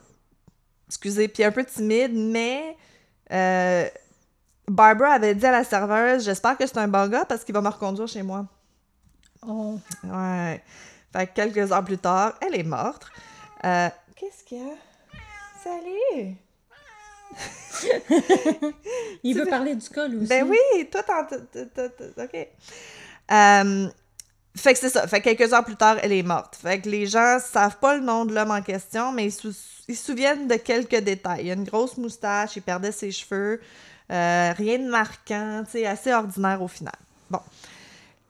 [0.87, 2.75] Excusez, puis un peu timide, mais
[4.67, 7.61] Barbara avait dit à la serveuse J'espère que c'est un bon gars parce qu'il va
[7.61, 8.45] me reconduire chez moi.
[9.45, 9.79] Oh.
[10.03, 10.61] Ouais.
[11.13, 13.07] Fait que quelques heures plus tard, elle est morte.
[13.65, 14.73] Euh, Qu'est-ce qu'il y a?
[15.63, 16.35] Salut!
[19.23, 20.27] Il veut parler du col aussi.
[20.27, 21.21] Ben oui, toi, t'en...
[22.23, 22.47] OK.
[23.31, 23.87] Euh,
[24.55, 25.07] fait que c'est ça.
[25.07, 26.55] Fait que quelques heures plus tard, elle est morte.
[26.55, 29.53] Fait que les gens savent pas le nom de l'homme en question, mais ils, sou-
[29.87, 31.45] ils se souviennent de quelques détails.
[31.45, 33.61] Il a une grosse moustache, il perdait ses cheveux.
[34.11, 36.95] euh, rien de marquant, tu sais, assez ordinaire au final.
[37.29, 37.39] Bon.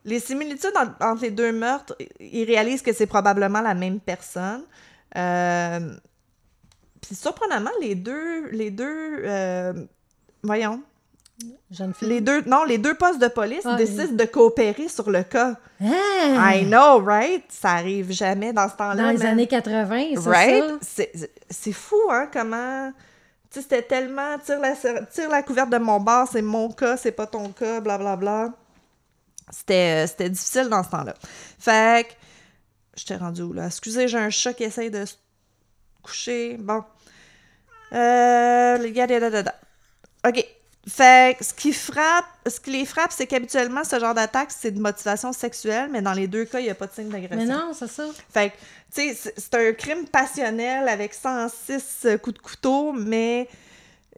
[0.05, 4.63] Les similitudes en- entre les deux meurtres, ils réalisent que c'est probablement la même personne.
[5.17, 5.79] Euh,
[7.01, 9.73] Puis surprenamment, les deux, les deux, euh,
[10.43, 10.81] voyons,
[11.71, 12.07] Jeune fille.
[12.09, 15.55] les deux, non, les deux postes de police Ah, décident de coopérer sur le cas.
[15.81, 16.53] Ah!
[16.55, 17.43] I know, right?
[17.49, 19.03] Ça arrive jamais dans ce temps-là.
[19.03, 20.63] Dans les années 80, c'est Right?
[20.81, 21.03] ça?
[21.49, 22.91] C'est fou, hein, comment...
[23.49, 24.37] Tu sais, c'était tellement...
[24.37, 24.73] Tire la,
[25.05, 28.49] tire la couverte de mon bar, c'est mon cas, c'est pas ton cas, blablabla.
[29.51, 31.13] C'était difficile dans ce temps-là.
[31.59, 32.13] Fait que...
[32.97, 33.67] Je t'ai rendu où, là?
[33.67, 35.15] Excusez, j'ai un chat qui essaye de se
[36.03, 36.57] coucher.
[36.59, 36.83] Bon.
[37.93, 38.77] Euh...
[40.27, 40.45] OK.
[40.87, 44.71] Fait que ce qui frappe, ce qui les frappe, c'est qu'habituellement, ce genre d'attaque, c'est
[44.71, 47.37] de motivation sexuelle, mais dans les deux cas, il n'y a pas de signe d'agression.
[47.37, 48.05] Mais non, c'est ça.
[48.33, 48.55] Fait que,
[48.93, 53.47] tu sais, c'est- un crime passionnel avec 106 euh, coups de couteau, mais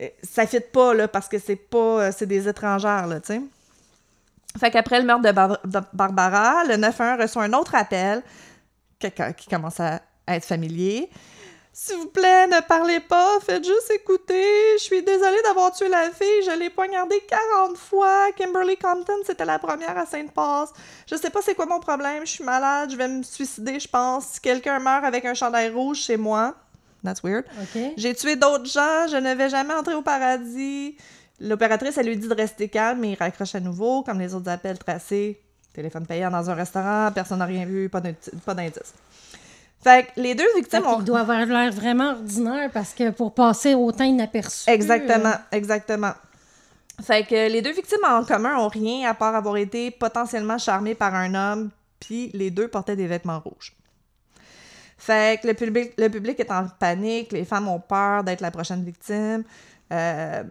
[0.01, 1.77] euh, ça fit pas, là, parce que c'est pas...
[1.77, 3.41] euh, c'est des étrangères, là, tu sais.
[4.59, 8.21] Fait qu'après le meurtre de, Bar- de Barbara, le 911 reçoit un autre appel,
[8.99, 11.09] quelqu'un qui commence à être familier.
[11.73, 14.43] S'il vous plaît, ne parlez pas, faites juste écouter.
[14.77, 18.25] Je suis désolée d'avoir tué la fille, je l'ai poignardée 40 fois.
[18.35, 20.67] Kimberly Compton, c'était la première à Sainte-Paul.
[21.09, 23.87] Je sais pas c'est quoi mon problème, je suis malade, je vais me suicider, je
[23.87, 24.25] pense.
[24.33, 26.55] Si quelqu'un meurt avec un chandail rouge chez moi,
[27.05, 27.45] that's weird.
[27.61, 27.81] OK.
[27.95, 30.97] J'ai tué d'autres gens, je ne vais jamais entrer au paradis.
[31.41, 34.49] L'opératrice, elle lui dit de rester calme, mais il raccroche à nouveau, comme les autres
[34.49, 35.41] appels tracés.
[35.73, 38.93] Téléphone payant dans un restaurant, personne n'a rien vu, pas d'indi- pas d'indice.
[39.83, 40.99] Fait que les deux victimes ont...
[40.99, 44.69] Il doit avoir l'air vraiment ordinaire parce que pour passer autant inaperçu.
[44.69, 46.11] Exactement, euh, exactement.
[47.01, 50.93] Fait que les deux victimes en commun ont rien à part avoir été potentiellement charmées
[50.93, 53.75] par un homme, puis les deux portaient des vêtements rouges.
[54.99, 58.51] Fait que le public, le public est en panique, les femmes ont peur d'être la
[58.51, 59.43] prochaine victime.
[59.91, 60.43] Euh,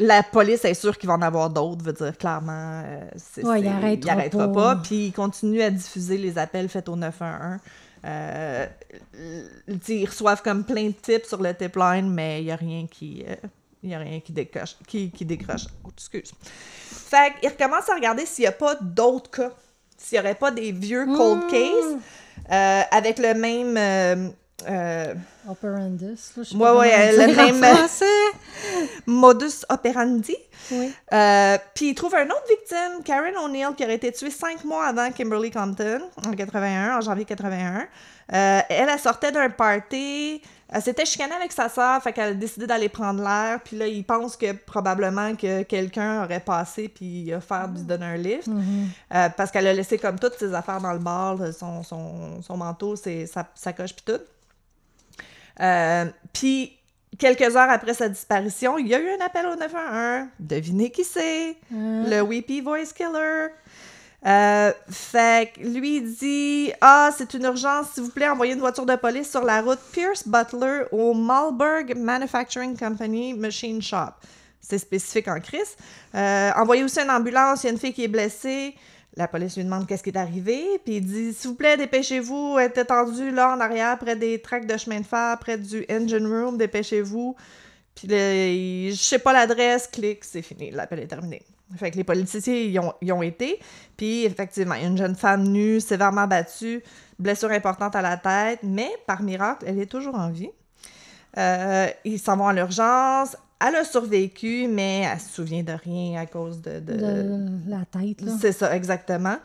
[0.00, 2.82] la police est sûre qu'il va en avoir d'autres, veut dire clairement.
[2.84, 4.74] euh, c'est- Ouais, il c'est- arrêtera arrêtera pas.
[4.74, 4.76] pas.
[4.82, 7.58] Puis il continue à diffuser les appels faits au 911.
[8.06, 8.66] Euh,
[9.88, 12.86] ils reçoivent comme plein de tips sur le tip line, mais il n'y a rien
[12.90, 13.24] qui.
[13.28, 13.34] euh,
[13.82, 15.64] y a rien qui décoche, qui, qui décroche.
[15.84, 16.32] Oh, excuse.
[16.42, 19.50] Fait qu'ils recommencent à regarder s'il n'y a pas d'autres cas.
[19.96, 21.50] S'il n'y aurait pas des vieux cold Mmh.
[21.50, 24.32] cases avec le même.
[24.68, 25.14] Euh, euh,
[25.50, 26.04] Operandus,
[26.36, 28.04] là, je sais Ouais, pas ouais, le même- français.
[29.06, 30.36] modus operandi.
[30.70, 30.92] Oui.
[31.12, 34.86] Euh, Puis il trouve un autre victime, Karen O'Neill, qui aurait été tuée cinq mois
[34.86, 37.86] avant Kimberly Compton, en 81, en janvier 81.
[38.32, 40.40] Euh, elle, elle sortait d'un party.
[40.72, 43.58] Elle s'était chicanée avec sa sœur, fait qu'elle a décidé d'aller prendre l'air.
[43.64, 47.82] Puis là, il pense que probablement que quelqu'un aurait passé puis il a fait lui
[47.82, 48.46] donner un lift.
[48.48, 52.40] Euh, parce qu'elle a laissé comme toutes ses affaires dans le bar, là, son, son,
[52.40, 54.22] son manteau, ses, sa sacoche puis tout.
[55.60, 56.76] Euh, puis
[57.18, 60.28] quelques heures après sa disparition, il y a eu un appel au 911.
[60.38, 61.56] Devinez qui c'est?
[61.70, 63.48] Le Weepy Voice Killer.
[64.26, 68.84] Euh, fait que lui dit Ah, c'est une urgence, s'il vous plaît, envoyez une voiture
[68.84, 74.12] de police sur la route Pierce Butler au Malberg Manufacturing Company Machine Shop.
[74.60, 75.74] C'est spécifique en crise.
[76.14, 78.74] Euh, envoyez aussi une ambulance, il y a une fille qui est blessée.
[79.16, 82.58] La police lui demande qu'est-ce qui est arrivé, puis il dit S'il vous plaît, dépêchez-vous,
[82.58, 85.84] elle est étendue là en arrière, près des tracks de chemin de fer, près du
[85.90, 87.34] engine room, dépêchez-vous.
[87.94, 91.42] Puis je sais pas l'adresse, clique, c'est fini, l'appel est terminé.
[91.76, 93.60] Fait que les policiers y ont, été,
[93.96, 96.82] puis effectivement, une jeune femme nue, sévèrement battue,
[97.18, 100.50] blessure importante à la tête, mais par miracle, elle est toujours en vie.
[101.38, 103.36] Euh, ils s'en vont à l'urgence.
[103.66, 107.84] Elle a survécu, mais elle se souvient de rien à cause de, de- De la
[107.84, 108.32] tête, là.
[108.40, 109.36] c'est ça, exactement.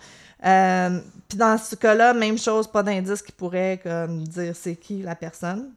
[0.45, 5.01] Euh, Puis dans ce cas-là, même chose, pas d'indice qui pourrait comme, dire c'est qui
[5.01, 5.69] la personne,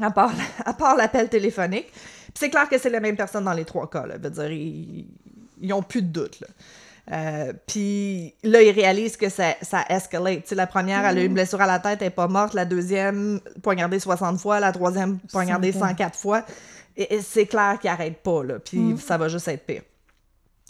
[0.00, 0.32] à part,
[0.64, 1.90] à part l'appel téléphonique.
[1.92, 4.06] Puis c'est clair que c'est la même personne dans les trois cas.
[4.06, 4.14] Là.
[4.18, 5.06] Je veux dire, ils,
[5.60, 6.38] ils ont plus de doute.
[6.40, 6.46] Là.
[7.12, 10.42] Euh, puis là, ils réalisent que ça, ça escalate.
[10.42, 12.26] Tu sais, la première, elle a eu une blessure à la tête, elle n'est pas
[12.28, 12.52] morte.
[12.52, 14.58] La deuxième, poignardée 60 fois.
[14.60, 16.44] La troisième, poignardée 104 fois.
[16.96, 18.42] Et, et c'est clair qu'ils n'arrêtent pas.
[18.42, 19.82] Là, puis ça va juste être pire.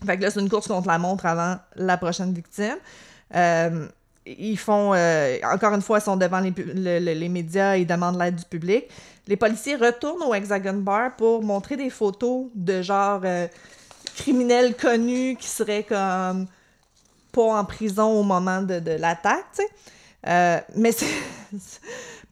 [0.05, 2.77] Fait que là, c'est une course contre la montre avant la prochaine victime.
[3.35, 3.87] Euh,
[4.27, 7.87] ils font, euh, encore une fois, ils sont devant les, le- le- les médias, ils
[7.87, 8.85] demandent l'aide du public.
[9.29, 13.47] Les policiers retournent au Hexagon Bar pour montrer des photos de genre euh,
[14.17, 16.47] criminels connus qui seraient comme
[17.33, 20.65] pas en prison au moment de, de l'attaque, tu sais.
[20.75, 21.07] Mais c'est.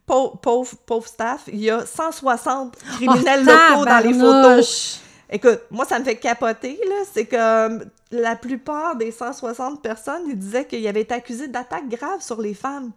[0.06, 5.00] Pauvre, pauvre, pauvre staff, il y a 160 criminels Oh, locaux dans les photos.
[5.30, 6.96] Écoute, moi, ça me fait capoter, là.
[7.10, 12.20] C'est comme la plupart des 160 personnes, ils disaient qu'ils avaient été accusés d'attaques graves
[12.20, 12.90] sur les femmes.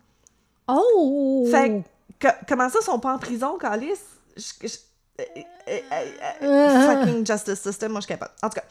[0.68, 1.48] Oh!
[1.50, 1.82] Fait
[2.20, 3.94] que, que- comment ça, ils sont pas en prison, Calis?
[4.36, 4.76] Je- je-
[5.22, 5.24] euh,
[5.70, 6.06] euh, euh,
[6.44, 6.82] euh, Euh.
[7.06, 8.32] fucking justice system, moi, je capable.
[8.44, 8.66] En tout cas,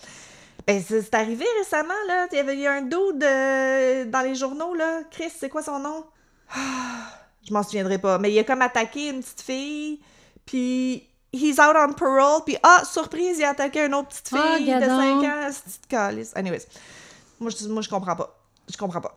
[0.67, 2.27] ben, c'est arrivé récemment, là.
[2.33, 5.01] Il y avait eu un dude euh, dans les journaux, là.
[5.11, 6.05] Chris, c'est quoi son nom?
[7.47, 8.19] Je m'en souviendrai pas.
[8.19, 10.01] Mais il a comme attaqué une petite fille,
[10.45, 14.57] puis he's out on parole, puis ah, surprise, il a attaqué une autre petite Ah,
[14.57, 15.27] fille de 5 gadon.
[15.27, 16.33] ans, petite calice.
[16.37, 16.67] Anyways,
[17.41, 18.37] moi, je, moi, je comprends pas.
[18.71, 19.17] Je comprends pas.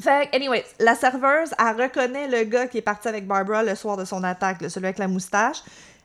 [0.00, 3.96] Fait anyways, la serveuse, elle reconnaît le gars qui est parti avec Barbara le soir
[3.96, 5.58] de son attaque, celui avec la moustache.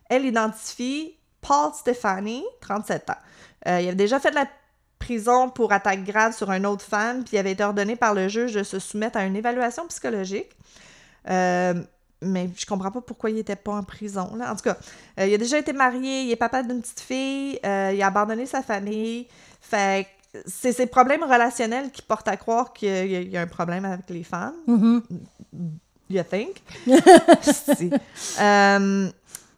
[0.09, 3.13] Elle identifie Paul Stefani, 37 ans.
[3.67, 4.47] Euh, il avait déjà fait de la
[4.99, 8.27] prison pour attaque grave sur une autre femme, puis il avait été ordonné par le
[8.27, 10.54] juge de se soumettre à une évaluation psychologique.
[11.29, 11.73] Euh,
[12.21, 14.35] mais je comprends pas pourquoi il était pas en prison.
[14.35, 14.51] Là.
[14.51, 14.77] En tout cas,
[15.19, 18.07] euh, il a déjà été marié, il est papa d'une petite fille, euh, il a
[18.07, 19.27] abandonné sa famille.
[19.61, 23.37] Fait que c'est ses problèmes relationnels qui portent à croire qu'il y a- il y
[23.37, 24.55] a un problème avec les femmes.
[24.67, 25.03] Mhm.
[26.09, 26.61] You think?
[27.41, 27.89] Si.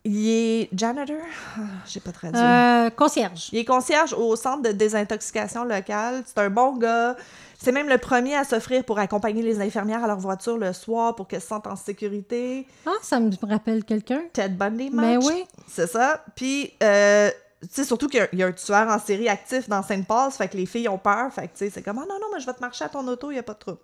[0.10, 1.18] Il est janitor?
[1.58, 2.40] Ah, J'ai pas traduit.
[2.40, 3.50] Euh, concierge.
[3.52, 6.24] Il est concierge au centre de désintoxication local.
[6.26, 7.16] C'est un bon gars.
[7.62, 11.16] C'est même le premier à s'offrir pour accompagner les infirmières à leur voiture le soir
[11.16, 12.66] pour qu'elles se sentent en sécurité.
[12.86, 14.22] Ah, ça me rappelle quelqu'un.
[14.32, 15.26] Ted Bundy, Ben much.
[15.26, 15.44] oui.
[15.68, 16.24] C'est ça.
[16.36, 17.30] Puis, euh,
[17.64, 19.82] tu sais, surtout qu'il y a- il y, a un tueur en série actif dans
[19.84, 21.34] Saint-Paul, fait que les filles ont peur.
[21.34, 22.90] Fait que, tu sais, c'est comme, ah non, non, mais je vais te marcher à
[22.90, 23.80] ton auto, il n'y a pas de trouble.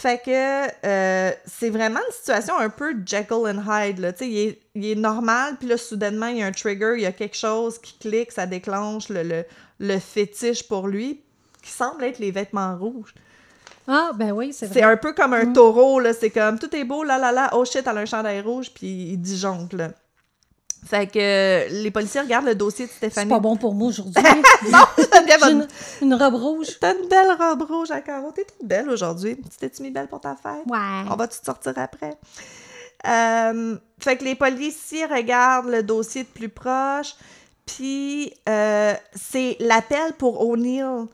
[0.00, 3.98] Fait que euh, c'est vraiment une situation un peu Jekyll and Hyde.
[3.98, 4.14] Là.
[4.14, 6.94] Tu sais, Il, est, il est normal, puis là, soudainement, il y a un trigger,
[6.96, 9.44] il y a quelque chose qui clique, ça déclenche le, le,
[9.78, 11.20] le fétiche pour lui,
[11.62, 13.12] qui semble être les vêtements rouges.
[13.86, 14.92] Ah, ben oui, c'est C'est vrai.
[14.92, 16.14] un peu comme un taureau, là.
[16.14, 17.50] C'est comme tout est beau, là, là, là.
[17.52, 19.90] Oh shit, elle a un chandail rouge, puis il disjoncte, là.
[20.86, 23.28] Fait que euh, les policiers regardent le dossier de C'est Stéphanie.
[23.30, 24.14] pas bon pour moi aujourd'hui.
[24.22, 24.86] Bien
[25.28, 25.68] J'ai bonne-
[26.00, 26.66] une, une robe rouge.
[26.80, 28.32] T'as une belle robe rouge à carreaux.
[28.32, 29.36] T'es toute belle aujourd'hui.
[29.36, 30.64] Tu t'es-tu mis belle pour ta fête?
[30.66, 31.08] Ouais.
[31.10, 32.14] On va-tu te sortir après?
[33.06, 37.14] Euh, fait que les policiers regardent le dossier de plus proche,
[37.66, 41.06] puis euh, c'est l'appel pour O'Neill.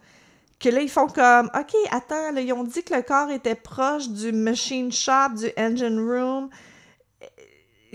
[0.59, 3.55] Que là, ils font comme, OK, attends, là, ils ont dit que le corps était
[3.55, 6.49] proche du machine shop, du engine room.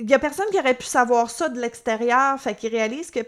[0.01, 3.19] Il y a personne qui aurait pu savoir ça de l'extérieur, fait qu'ils réalisent que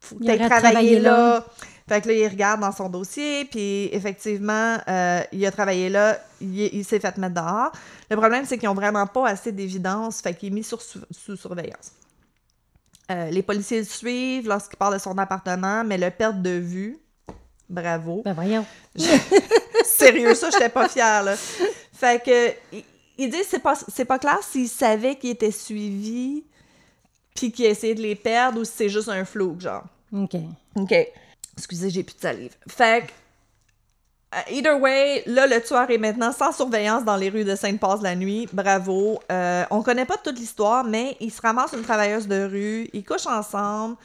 [0.00, 1.10] faut que travaillé travaillé là.
[1.10, 1.46] là.
[1.88, 6.18] Fait que là, il regarde dans son dossier, puis effectivement, euh, il a travaillé là,
[6.40, 7.70] il, il s'est fait mettre dehors.
[8.10, 11.36] Le problème, c'est qu'ils ont vraiment pas assez d'évidence, fait qu'il est mis sur, sous,
[11.36, 11.92] surveillance.
[13.10, 16.98] Euh, les policiers le suivent lorsqu'il part de son appartement, mais le perdent de vue.
[17.68, 18.22] Bravo.
[18.24, 18.66] Ben voyons.
[19.84, 21.36] Sérieux, ça, j'étais pas fière, là.
[21.92, 22.76] Fait que,
[23.18, 26.44] il, il dit, c'est pas, c'est pas clair s'il savait qu'il était suivi,
[27.34, 29.84] puis qu'il a essayé de les perdre, ou si c'est juste un flou, genre.
[30.12, 30.36] OK.
[30.76, 30.94] OK.
[31.56, 32.52] Excusez, j'ai plus de salive.
[32.68, 33.12] Fait que,
[34.36, 38.02] euh, either way, là, le tueur est maintenant sans surveillance dans les rues de Sainte-Passe
[38.02, 38.48] la nuit.
[38.52, 39.20] Bravo.
[39.30, 43.04] Euh, on connaît pas toute l'histoire, mais il se ramasse une travailleuse de rue, ils
[43.04, 43.96] couchent ensemble.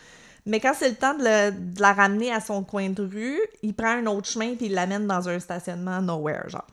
[0.46, 3.40] Mais quand c'est le temps de, le- de la ramener à son coin de rue,
[3.62, 6.66] il prend un autre chemin puis il l'amène dans un stationnement nowhere, genre.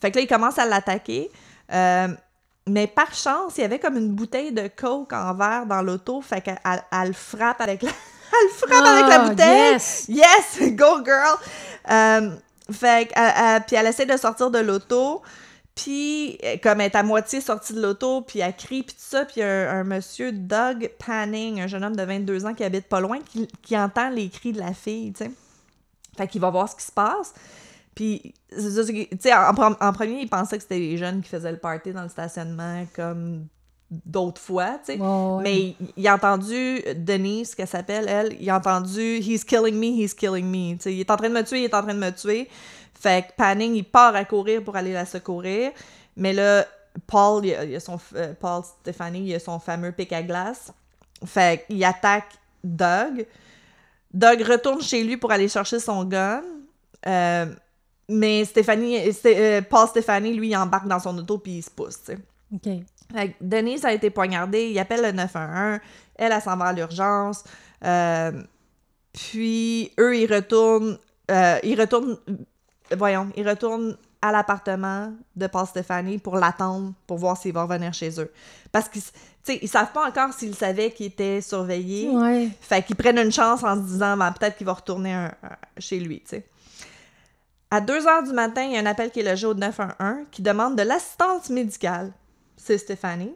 [0.00, 1.30] Fait que là, il commence à l'attaquer.
[1.72, 2.08] Euh,
[2.68, 6.20] mais par chance, il y avait comme une bouteille de coke en verre dans l'auto.
[6.20, 7.90] Fait qu'elle elle, elle le frappe avec la...
[8.32, 9.72] elle le frappe avec la Ah, bouteille.
[9.72, 10.06] yes!
[10.08, 10.58] Yes!
[10.72, 11.36] Go girl!
[11.90, 12.30] Euh,
[12.72, 15.22] fait que, euh, puis elle essaie de sortir de l'auto.
[15.76, 19.26] Puis, comme elle est à moitié sortie de l'auto, puis elle crie, puis tout ça,
[19.26, 22.98] puis un, un monsieur, Doug Panning, un jeune homme de 22 ans qui habite pas
[23.00, 25.30] loin, qui, qui entend les cris de la fille, tu sais.
[26.16, 27.34] Fait qu'il va voir ce qui se passe.
[27.96, 28.60] Puis, tu
[29.18, 32.10] sais, en, premier, il pensait que c'était les jeunes qui faisaient le party dans le
[32.10, 33.46] stationnement, comme
[33.90, 34.98] d'autres fois, tu sais.
[35.42, 40.12] Mais il, a entendu Denise, qu'elle s'appelle, elle, il a entendu He's killing me, he's
[40.12, 40.74] killing me.
[40.74, 42.10] Tu sais, il est en train de me tuer, il est en train de me
[42.10, 42.50] tuer.
[42.92, 45.72] Fait que Panning, il part à courir pour aller la secourir.
[46.18, 46.66] Mais là,
[47.06, 50.22] Paul, il a, il a son, euh, Paul Stéphanie, il a son fameux pic à
[50.22, 50.70] glace.
[51.24, 52.28] Fait qu'il attaque
[52.62, 53.26] Doug.
[54.12, 56.42] Doug retourne chez lui pour aller chercher son gun.
[57.06, 57.46] Euh,
[58.08, 61.70] mais Stéphanie, Sté- euh, Paul Stéphanie, lui, il embarque dans son auto puis il se
[61.70, 62.18] pousse, tu sais.
[62.54, 62.84] OK.
[63.12, 65.80] Fait que Denise a été poignardée, il appelle le 911,
[66.16, 67.44] elle, elle s'en va à l'urgence.
[67.84, 68.32] Euh,
[69.12, 70.98] puis eux, ils retournent,
[71.30, 72.18] euh, ils retournent,
[72.96, 77.92] voyons, ils retournent à l'appartement de Paul Stéphanie pour l'attendre, pour voir s'il va revenir
[77.94, 78.30] chez eux.
[78.72, 79.10] Parce qu'ils, tu
[79.44, 82.08] sais, ils savent pas encore s'ils savaient qu'il était surveillé.
[82.10, 82.48] Ouais.
[82.60, 85.56] Fait qu'ils prennent une chance en se disant, ben, peut-être qu'il va retourner un- un-
[85.78, 86.46] chez lui, tu sais.
[87.70, 90.26] À 2 h du matin, il y a un appel qui est logé au 911
[90.30, 92.12] qui demande de l'assistance médicale.
[92.56, 93.34] C'est Stéphanie.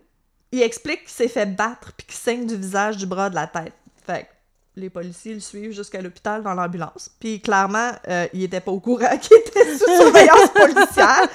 [0.52, 3.46] Il explique qu'il s'est fait battre puis qu'il saigne du visage, du bras, de la
[3.46, 3.72] tête.
[4.06, 7.10] Fait que les policiers le suivent jusqu'à l'hôpital dans l'ambulance.
[7.18, 11.28] Puis clairement, euh, il était pas au courant qu'il était sous surveillance policière.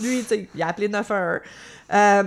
[0.00, 1.40] Lui, tu sais, il a appelé 911.
[1.92, 2.24] Euh,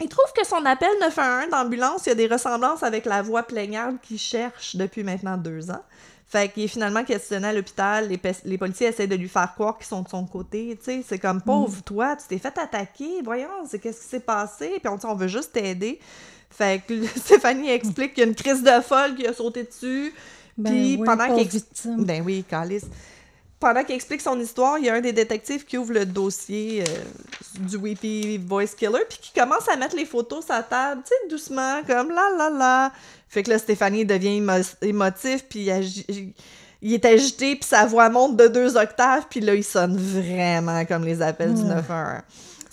[0.00, 3.42] il trouve que son appel 911 d'ambulance, il y a des ressemblances avec la voix
[3.42, 5.82] plaignarde qu'il cherche depuis maintenant deux ans.
[6.28, 8.08] Fait qu'il est finalement questionné à l'hôpital.
[8.08, 10.76] Les, policiers essaient de lui faire croire qu'ils sont de son côté.
[10.82, 13.22] C'est comme pauvre toi, tu t'es fait attaquer.
[13.22, 14.72] Voyons, c'est qu'est-ce qui s'est passé?
[14.80, 16.00] Puis on dit on veut juste t'aider.
[16.50, 20.12] Fait que Stéphanie explique qu'il y a une crise de folle qui a sauté dessus.
[20.58, 21.62] Ben Puis oui, pendant qu'il
[22.04, 22.86] ben oui, Calice.
[23.58, 26.82] Pendant qu'il explique son histoire, il y a un des détectives qui ouvre le dossier
[26.82, 31.00] euh, du Weepy Voice Killer, puis qui commence à mettre les photos sur la table,
[31.04, 32.92] tu sais, doucement, comme la la la.
[33.28, 35.70] Fait que là, Stéphanie devient émo- émotif, puis
[36.82, 40.84] il, est agité, puis sa voix monte de deux octaves, puis là, il sonne vraiment
[40.84, 42.22] comme les appels du 911.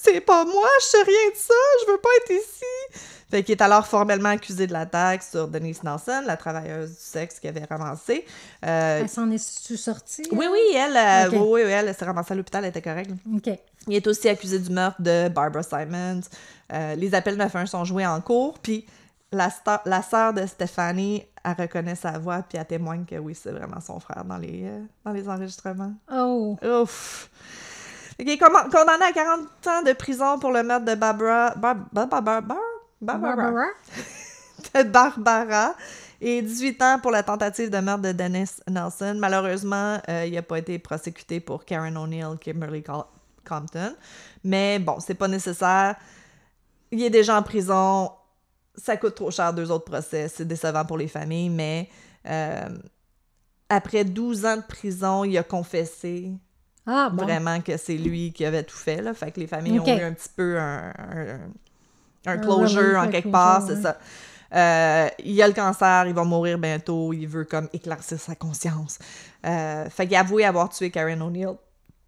[0.03, 1.53] C'est pas moi, je sais rien de ça,
[1.85, 2.99] je veux pas être ici.
[3.31, 7.39] Fait qu'il est alors formellement accusé de l'attaque sur Denise Nelson, la travailleuse du sexe
[7.39, 8.25] qui avait ramassé.
[8.65, 9.37] Euh, Elle s'en est
[9.77, 10.23] sortie?
[10.31, 13.11] oui, oui, elle, euh, oui, oui, elle s'est ramassée à l'hôpital, elle était correcte.
[13.33, 13.49] OK.
[13.87, 16.21] Il est aussi accusé du meurtre de Barbara Simons.
[16.71, 18.85] Euh, les appels 911 sont joués en cours, puis
[19.31, 23.35] la, sta- la sœur de Stéphanie, elle reconnaît sa voix, puis elle témoigne que oui,
[23.41, 24.69] c'est vraiment son frère dans les,
[25.03, 25.93] dans les enregistrements.
[26.11, 26.57] Oh.
[26.63, 27.29] Ouf!
[28.19, 31.51] Il est comman- condamné à 40 ans de prison pour le meurtre de Barbara...
[31.55, 32.57] Bar- Bar- Bar- Bar- Bar-
[33.01, 33.65] Barbara Barbara?
[34.75, 35.75] de Barbara
[36.21, 39.15] et 18 ans pour la tentative de meurtre de Dennis Nelson.
[39.17, 43.03] Malheureusement, euh, il n'a pas été prosécuté pour Karen O'Neill, Kimberly Col-
[43.47, 43.93] Compton.
[44.43, 45.95] Mais bon, c'est pas nécessaire.
[46.91, 48.09] Il est déjà en prison.
[48.75, 50.29] Ça coûte trop cher deux autres procès.
[50.29, 51.89] C'est décevant pour les familles, mais
[52.27, 52.69] euh,
[53.67, 56.31] après 12 ans de prison, il a confessé
[56.85, 57.23] Ah, bon.
[57.23, 59.01] vraiment que c'est lui qui avait tout fait.
[59.01, 59.13] Là.
[59.13, 60.93] Fait que les familles ont eu un petit peu un,
[62.25, 63.97] un, closure en quelque part, c'est ça.
[64.53, 68.99] Euh, il a le cancer, il va mourir bientôt, il veut comme éclaircir sa conscience.
[69.45, 71.55] Euh, fait qu'il a avoué avoir tué Karen O'Neill,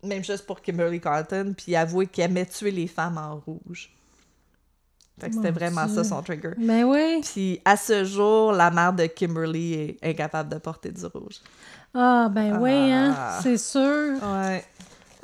[0.04, 3.38] même chose pour Kimberly Carlton, puis il a avoué qu'il aimait tuer les femmes en
[3.38, 3.92] rouge.
[5.20, 5.96] Fait que c'était vraiment Dieu.
[5.96, 6.52] ça son trigger.
[6.58, 7.22] Ben oui.
[7.22, 11.40] Puis à ce jour, la mère de Kimberly est incapable de porter du rouge.
[11.96, 13.16] Ah, ben oui, hein.
[13.18, 13.40] Ah.
[13.42, 13.80] C'est sûr.
[14.22, 14.64] Ouais.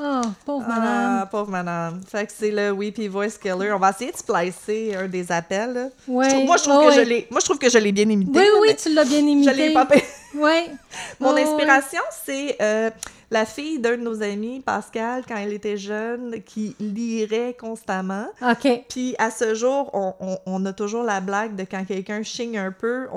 [0.04, 1.28] Ah, pauvre Ah, madame.
[1.30, 2.02] pauvre madame.
[2.10, 3.72] Fait que c'est le Weepy Voice Killer.
[3.72, 5.74] On va essayer de splicer un des appels.
[5.74, 5.86] là.
[6.08, 6.26] Ouais.
[6.26, 7.92] Je trouve- moi, je trouve Ah que je l'ai, moi, je trouve que je l'ai
[7.92, 8.32] bien imité.
[8.40, 9.54] Oui, là, oui, tu l'as bien Je imité.
[9.54, 9.96] l'ai pas, pa-
[10.34, 10.70] Ouais.
[11.20, 11.44] Mon Oh, ouais.
[11.44, 12.90] inspiration, c'est euh,
[13.32, 18.28] la fille d'un de nos amis, Pascal, quand elle était jeune, qui lirait constamment.
[18.42, 18.84] OK.
[18.90, 22.58] Puis à ce jour, on, on- on a toujours la blague de quand quelqu'un chigne
[22.58, 23.08] un peu,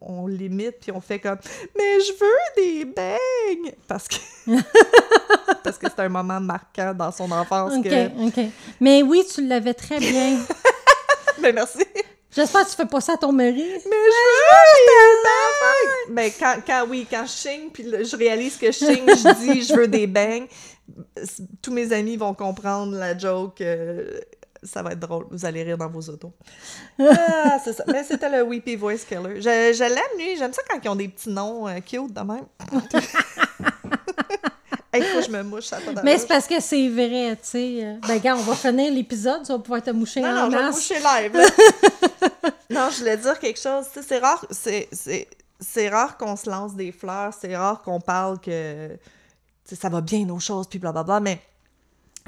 [0.00, 1.38] on, l'imite, puis on fait comme
[1.76, 4.16] «Mais je veux des beignes!» Parce que
[5.62, 7.74] parce que c'est un moment marquant dans son enfance.
[7.76, 8.26] OK, Que...
[8.28, 8.50] OK.
[8.80, 10.38] Mais oui, tu l'avais très bien.
[11.42, 11.78] Ben merci!
[12.34, 13.64] J'espère que tu fais pas ça à ton mari.
[13.64, 16.14] Mais je veux beignes!
[16.14, 19.62] Ben quand, quand oui, quand je chigne, puis je réalise que je chigne, je dis
[19.68, 20.46] «Je veux des beignes»,
[21.62, 23.60] tous mes amis vont comprendre la joke.
[23.60, 24.20] euh,
[24.62, 25.26] ça va être drôle.
[25.30, 26.32] Vous allez rire dans vos autos.
[27.00, 27.84] Ah, c'est ça.
[27.88, 29.36] Mais c'était le Weepy Voice Killer.
[29.40, 30.36] Je, je l'aime, lui.
[30.36, 32.44] J'aime ça quand ils ont des petits noms euh, cute de même.
[34.92, 36.02] hey, faut que je me mouche, ça pas.
[36.02, 37.78] Mais c'est parce que c'est vrai, tu sais.
[37.84, 40.44] euh, Ben, gars, on va finir l'épisode, tu vas pouvoir te moucher Non, en non,
[40.46, 40.74] je vais me masse.
[40.76, 41.32] moucher live.
[42.70, 43.86] non, je voulais dire quelque chose.
[43.92, 45.28] Tu sais, c'est rare, c'est, c'est,
[45.58, 47.32] c'est rare qu'on se lance des fleurs.
[47.38, 48.90] C'est rare qu'on parle que
[49.64, 51.20] ça va bien nos choses, puis blablabla.
[51.20, 51.40] Mais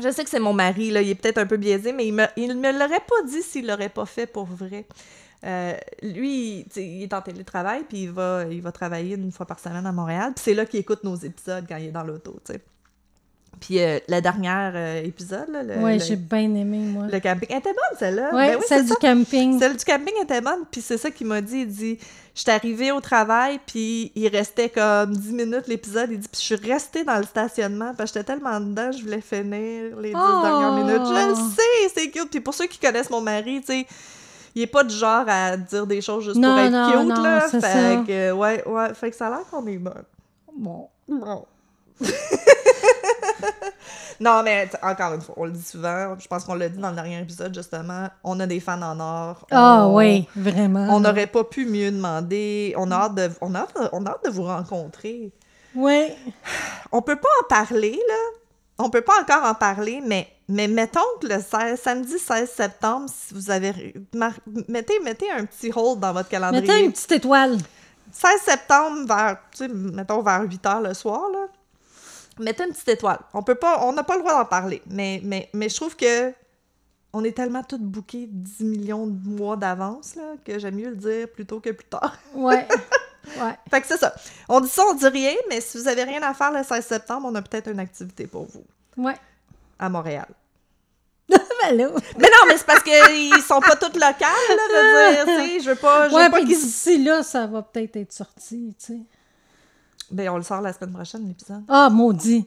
[0.02, 1.02] je sais que c'est mon mari, là.
[1.02, 3.66] Il est peut-être un peu biaisé, mais il me, il me l'aurait pas dit s'il
[3.66, 4.86] l'aurait pas fait pour vrai.
[5.44, 9.58] Euh, lui, il est en télétravail, puis il va, il va travailler une fois par
[9.58, 10.32] semaine à Montréal.
[10.34, 12.60] Puis c'est là qu'il écoute nos épisodes quand il est dans l'auto, tu sais.
[13.60, 17.06] Puis euh, la dernière euh, épisode, là, le, Ouais, le- j'ai bien aimé, moi.
[17.06, 17.46] le camping.
[17.50, 18.34] Elle était bonne, celle-là.
[18.34, 18.94] Ouais, Ben oui, celle du ça.
[19.00, 19.58] camping.
[19.58, 21.60] Celle du camping était bonne, puis c'est ça qu'il m'a dit.
[21.60, 21.98] Il dit
[22.34, 26.08] Je suis arrivée au travail, puis il restait comme 10 minutes l'épisode.
[26.10, 29.02] Il dit Puis je suis restée dans le stationnement, parce que j'étais tellement dedans, je
[29.02, 30.42] voulais finir les 10 Oh!
[30.42, 31.06] dernières minutes.
[31.06, 32.30] Je le sais, c'est cute.
[32.30, 33.86] Puis pour ceux qui connaissent mon mari, tu sais.
[34.54, 37.08] Il est pas du genre à dire des choses juste Non, pour être non, cute,
[37.16, 37.40] non, là.
[37.48, 37.96] Fait ça.
[38.06, 38.94] que, ouais, ouais.
[38.94, 39.78] Fait que ça a l'air qu'on est.
[39.78, 40.88] Bon.
[41.08, 41.46] Bon.
[44.20, 46.14] non, mais encore une fois, on le dit souvent.
[46.18, 48.08] Je pense qu'on l'a dit dans le dernier épisode, justement.
[48.22, 49.46] On a des fans en or.
[49.50, 50.86] Ah On- oui, vraiment.
[50.94, 52.74] On n'aurait pas pu mieux demander.
[52.76, 55.32] On a hâte de, on a hâte de, on a hâte de vous rencontrer.
[55.74, 56.08] Oui.
[56.92, 58.14] On peut pas en parler, là.
[58.78, 63.08] On peut pas encore en parler, mais, mais mettons que le 16, samedi 16 septembre,
[63.08, 63.94] si vous avez...
[64.14, 64.38] mar-
[64.68, 66.66] mettez, mettez un petit hold dans votre calendrier.
[66.66, 67.58] Mettez une petite étoile.
[68.12, 71.46] 16 septembre, vers, tu sais, mettons vers 8 heures le soir, là,
[72.38, 73.20] mettez une petite étoile.
[73.32, 75.96] On peut pas, on n'a pas le droit d'en parler, mais, mais, mais je trouve
[75.96, 76.32] que
[77.14, 80.96] on est tellement toutes bookés 10 millions de mois d'avance, là, que j'aime mieux le
[80.96, 82.16] dire plus tôt que plus tard.
[82.34, 82.66] Ouais.
[83.38, 83.54] ouais.
[83.70, 84.14] fait que c'est ça.
[84.48, 86.84] On dit ça, on dit rien, mais si vous avez rien à faire le 16
[86.84, 88.64] septembre, on a peut-être une activité pour vous
[88.96, 89.16] Ouais.
[89.78, 90.26] à Montréal.
[91.62, 91.88] Ben là.
[92.18, 95.50] Mais non, mais c'est parce qu'ils sont pas toutes locales, là, je veux dire, tu
[95.50, 98.86] sais, je veux pas, je veux pas d'ici là, ça va peut-être être sorti, tu
[98.86, 98.98] sais.
[100.10, 101.62] Ben, on le sort la semaine prochaine, l'épisode.
[101.68, 102.46] Ah, maudit.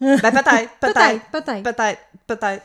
[0.00, 0.80] Ben, peut-être, peut-être.
[0.80, 1.62] Peut-être, peut-être.
[1.62, 2.62] Peut-être, peut-être.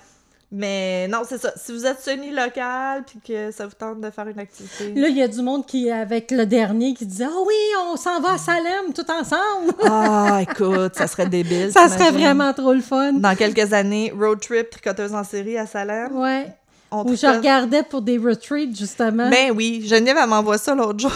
[0.54, 1.54] Mais non, c'est ça.
[1.56, 4.93] Si vous êtes semi-local puis que ça vous tente de faire une activité.
[4.93, 7.56] Là, il y a du monde qui, avec le dernier, qui disait Ah oui,
[7.89, 9.74] on s'en va à Salem tout ensemble.
[9.86, 11.72] Ah, écoute, ça serait débile.
[11.72, 13.14] ça serait vraiment trop le fun.
[13.14, 16.18] Dans quelques années, road trip, tricoteuse en série à Salem.
[16.18, 16.47] Ouais.
[16.91, 19.30] On Ou je regardais pour des retreats, justement.
[19.30, 21.14] Ben oui, Geneviève, elle m'envoie ça l'autre jour.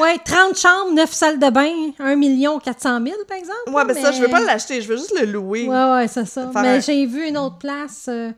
[0.00, 3.58] Ouais, 30 chambres, 9 salles de bain, 1 400 000, par exemple.
[3.68, 5.66] Ouais, ben ça, mais- je veux pas l'acheter, je veux juste le louer.
[5.68, 6.48] Ouais, ouais, c'est ça.
[6.52, 8.30] Faire Mais un- j'ai vu une autre place euh,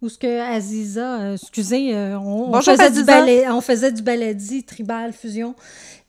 [0.00, 4.64] où ce que Aziza, euh, excusez, euh, on, faisait du balai- on faisait du baladi
[4.64, 5.54] tribal fusion.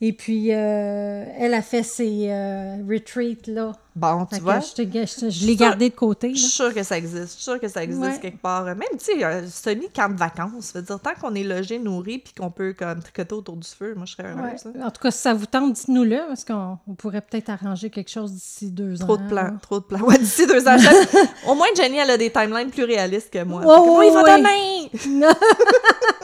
[0.01, 3.73] Et puis, euh, elle a fait ses euh, retreats, là.
[3.97, 4.61] Bon, tu vois.
[4.61, 7.23] je, te- je- je l'ai gardé de côté, Je suis sûre que ça existe.
[7.23, 8.19] Je suis sûre que ça existe Ouais.
[8.21, 8.63] quelque part.
[8.63, 10.67] Même, tu sais, un semi-camp de vacances.
[10.67, 13.67] Ça veut dire, tant qu'on est logé, nourri, puis qu'on peut comme tricoter autour du
[13.67, 14.39] feu, moi, je serais Ouais.
[14.39, 14.67] heureuse.
[14.67, 14.85] hein.
[14.87, 18.09] En tout cas, si ça vous tente, dites-nous-le, parce qu'on on pourrait peut-être arranger quelque
[18.11, 19.05] chose d'ici deux ans.
[19.05, 19.99] Trop de plans, trop de plans.
[19.99, 20.77] Ouais, d'ici deux ans.
[21.45, 23.63] Au moins, Jenny, elle a des timelines plus réalistes que moi.
[23.65, 25.29] Ouais, Fait que moi, il va ouais, demain!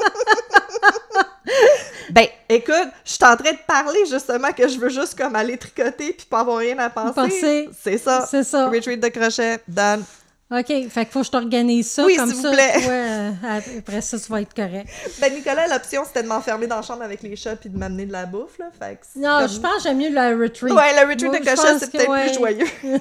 [2.49, 6.13] Écoute, je suis en train de parler justement que je veux juste comme aller tricoter
[6.13, 7.69] puis pas avoir rien à penser.
[7.81, 8.27] C'est ça.
[8.29, 8.67] C'est ça.
[8.69, 10.03] Retreat de crochet, done.
[10.51, 12.51] OK, fait qu'il faut que je t'organise ça Oui, comme s'il vous ça.
[12.51, 12.73] plaît.
[12.83, 13.31] toi, euh,
[13.79, 14.87] après ça, tu vas être correct.
[15.19, 18.05] Ben, Nicolas, l'option, c'était de m'enfermer dans la chambre avec les chats puis de m'amener
[18.05, 18.67] de la bouffe, là.
[18.79, 20.71] Fait que Non, comme- je pense que j'aime mieux la retreat.
[20.71, 22.25] Ouais, le retreat Moi, de crochet, c'est peut-être ouais.
[22.27, 22.67] plus joyeux.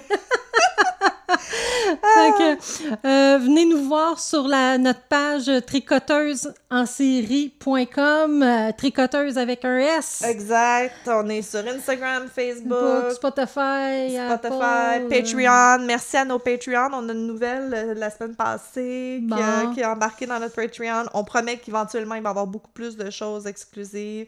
[3.04, 10.22] Euh, venez nous voir sur la, notre page tricoteusesensérie.com, euh, tricoteuse avec un S.
[10.26, 10.92] Exact.
[11.06, 15.84] On est sur Instagram, Facebook, Book, Spotify, Spotify, Apple, euh, Patreon.
[15.86, 16.90] Merci à nos Patreons.
[16.92, 19.36] On a une nouvelle euh, la semaine passée Bon.
[19.74, 21.04] qui est embarquée dans notre Patreon.
[21.14, 24.26] On promet qu'éventuellement, il va y avoir beaucoup plus de choses exclusives.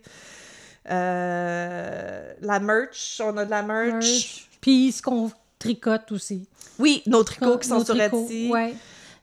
[0.91, 3.93] Euh, la merch, on a de la merch.
[3.93, 4.49] merch.
[4.61, 6.49] Puis ce qu'on tricote aussi.
[6.79, 8.51] Oui, nos tricots qui sont Nos sur tricots, Etsy.
[8.53, 8.75] ouais.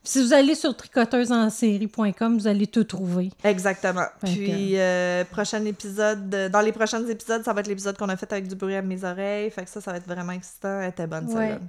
[0.06, 3.32] Si vous allez sur tricoteusesensérie.com, vous allez tout trouver.
[3.44, 4.06] Exactement.
[4.20, 7.98] Fait que- Puis, euh, prochain épisode, euh, dans les prochains épisodes, ça va être l'épisode
[7.98, 9.50] qu'on a fait avec du bruit à mes oreilles.
[9.52, 10.82] Fait que ça, ça va être vraiment excitant.
[10.82, 11.60] Elle était bonne, Ouais, celle-là.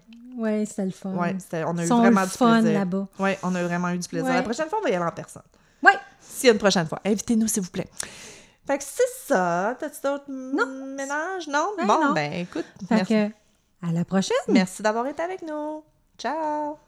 [0.42, 1.10] ouais c'était le fun.
[1.10, 2.78] Ouais, on a eu vraiment le du fun plaisir.
[2.80, 3.06] là-bas.
[3.20, 4.28] Ouais, on a vraiment eu du plaisir.
[4.28, 4.34] Ouais.
[4.34, 5.42] La prochaine fois, on va y aller en personne.
[5.82, 5.92] Ouais.
[6.20, 7.00] S'il y a une prochaine fois.
[7.04, 7.88] Invitez-nous, s'il vous plaît.
[8.66, 9.76] Fait que c'est ça.
[9.78, 11.46] T'as-tu d'autres ménages?
[11.46, 11.68] Non?
[11.78, 12.12] Ben bon, non.
[12.14, 13.30] ben écoute, Fait merci, que,
[13.88, 14.36] à la prochaine!
[14.48, 15.84] merci d'avoir été avec nous.
[16.18, 16.78] Ciao!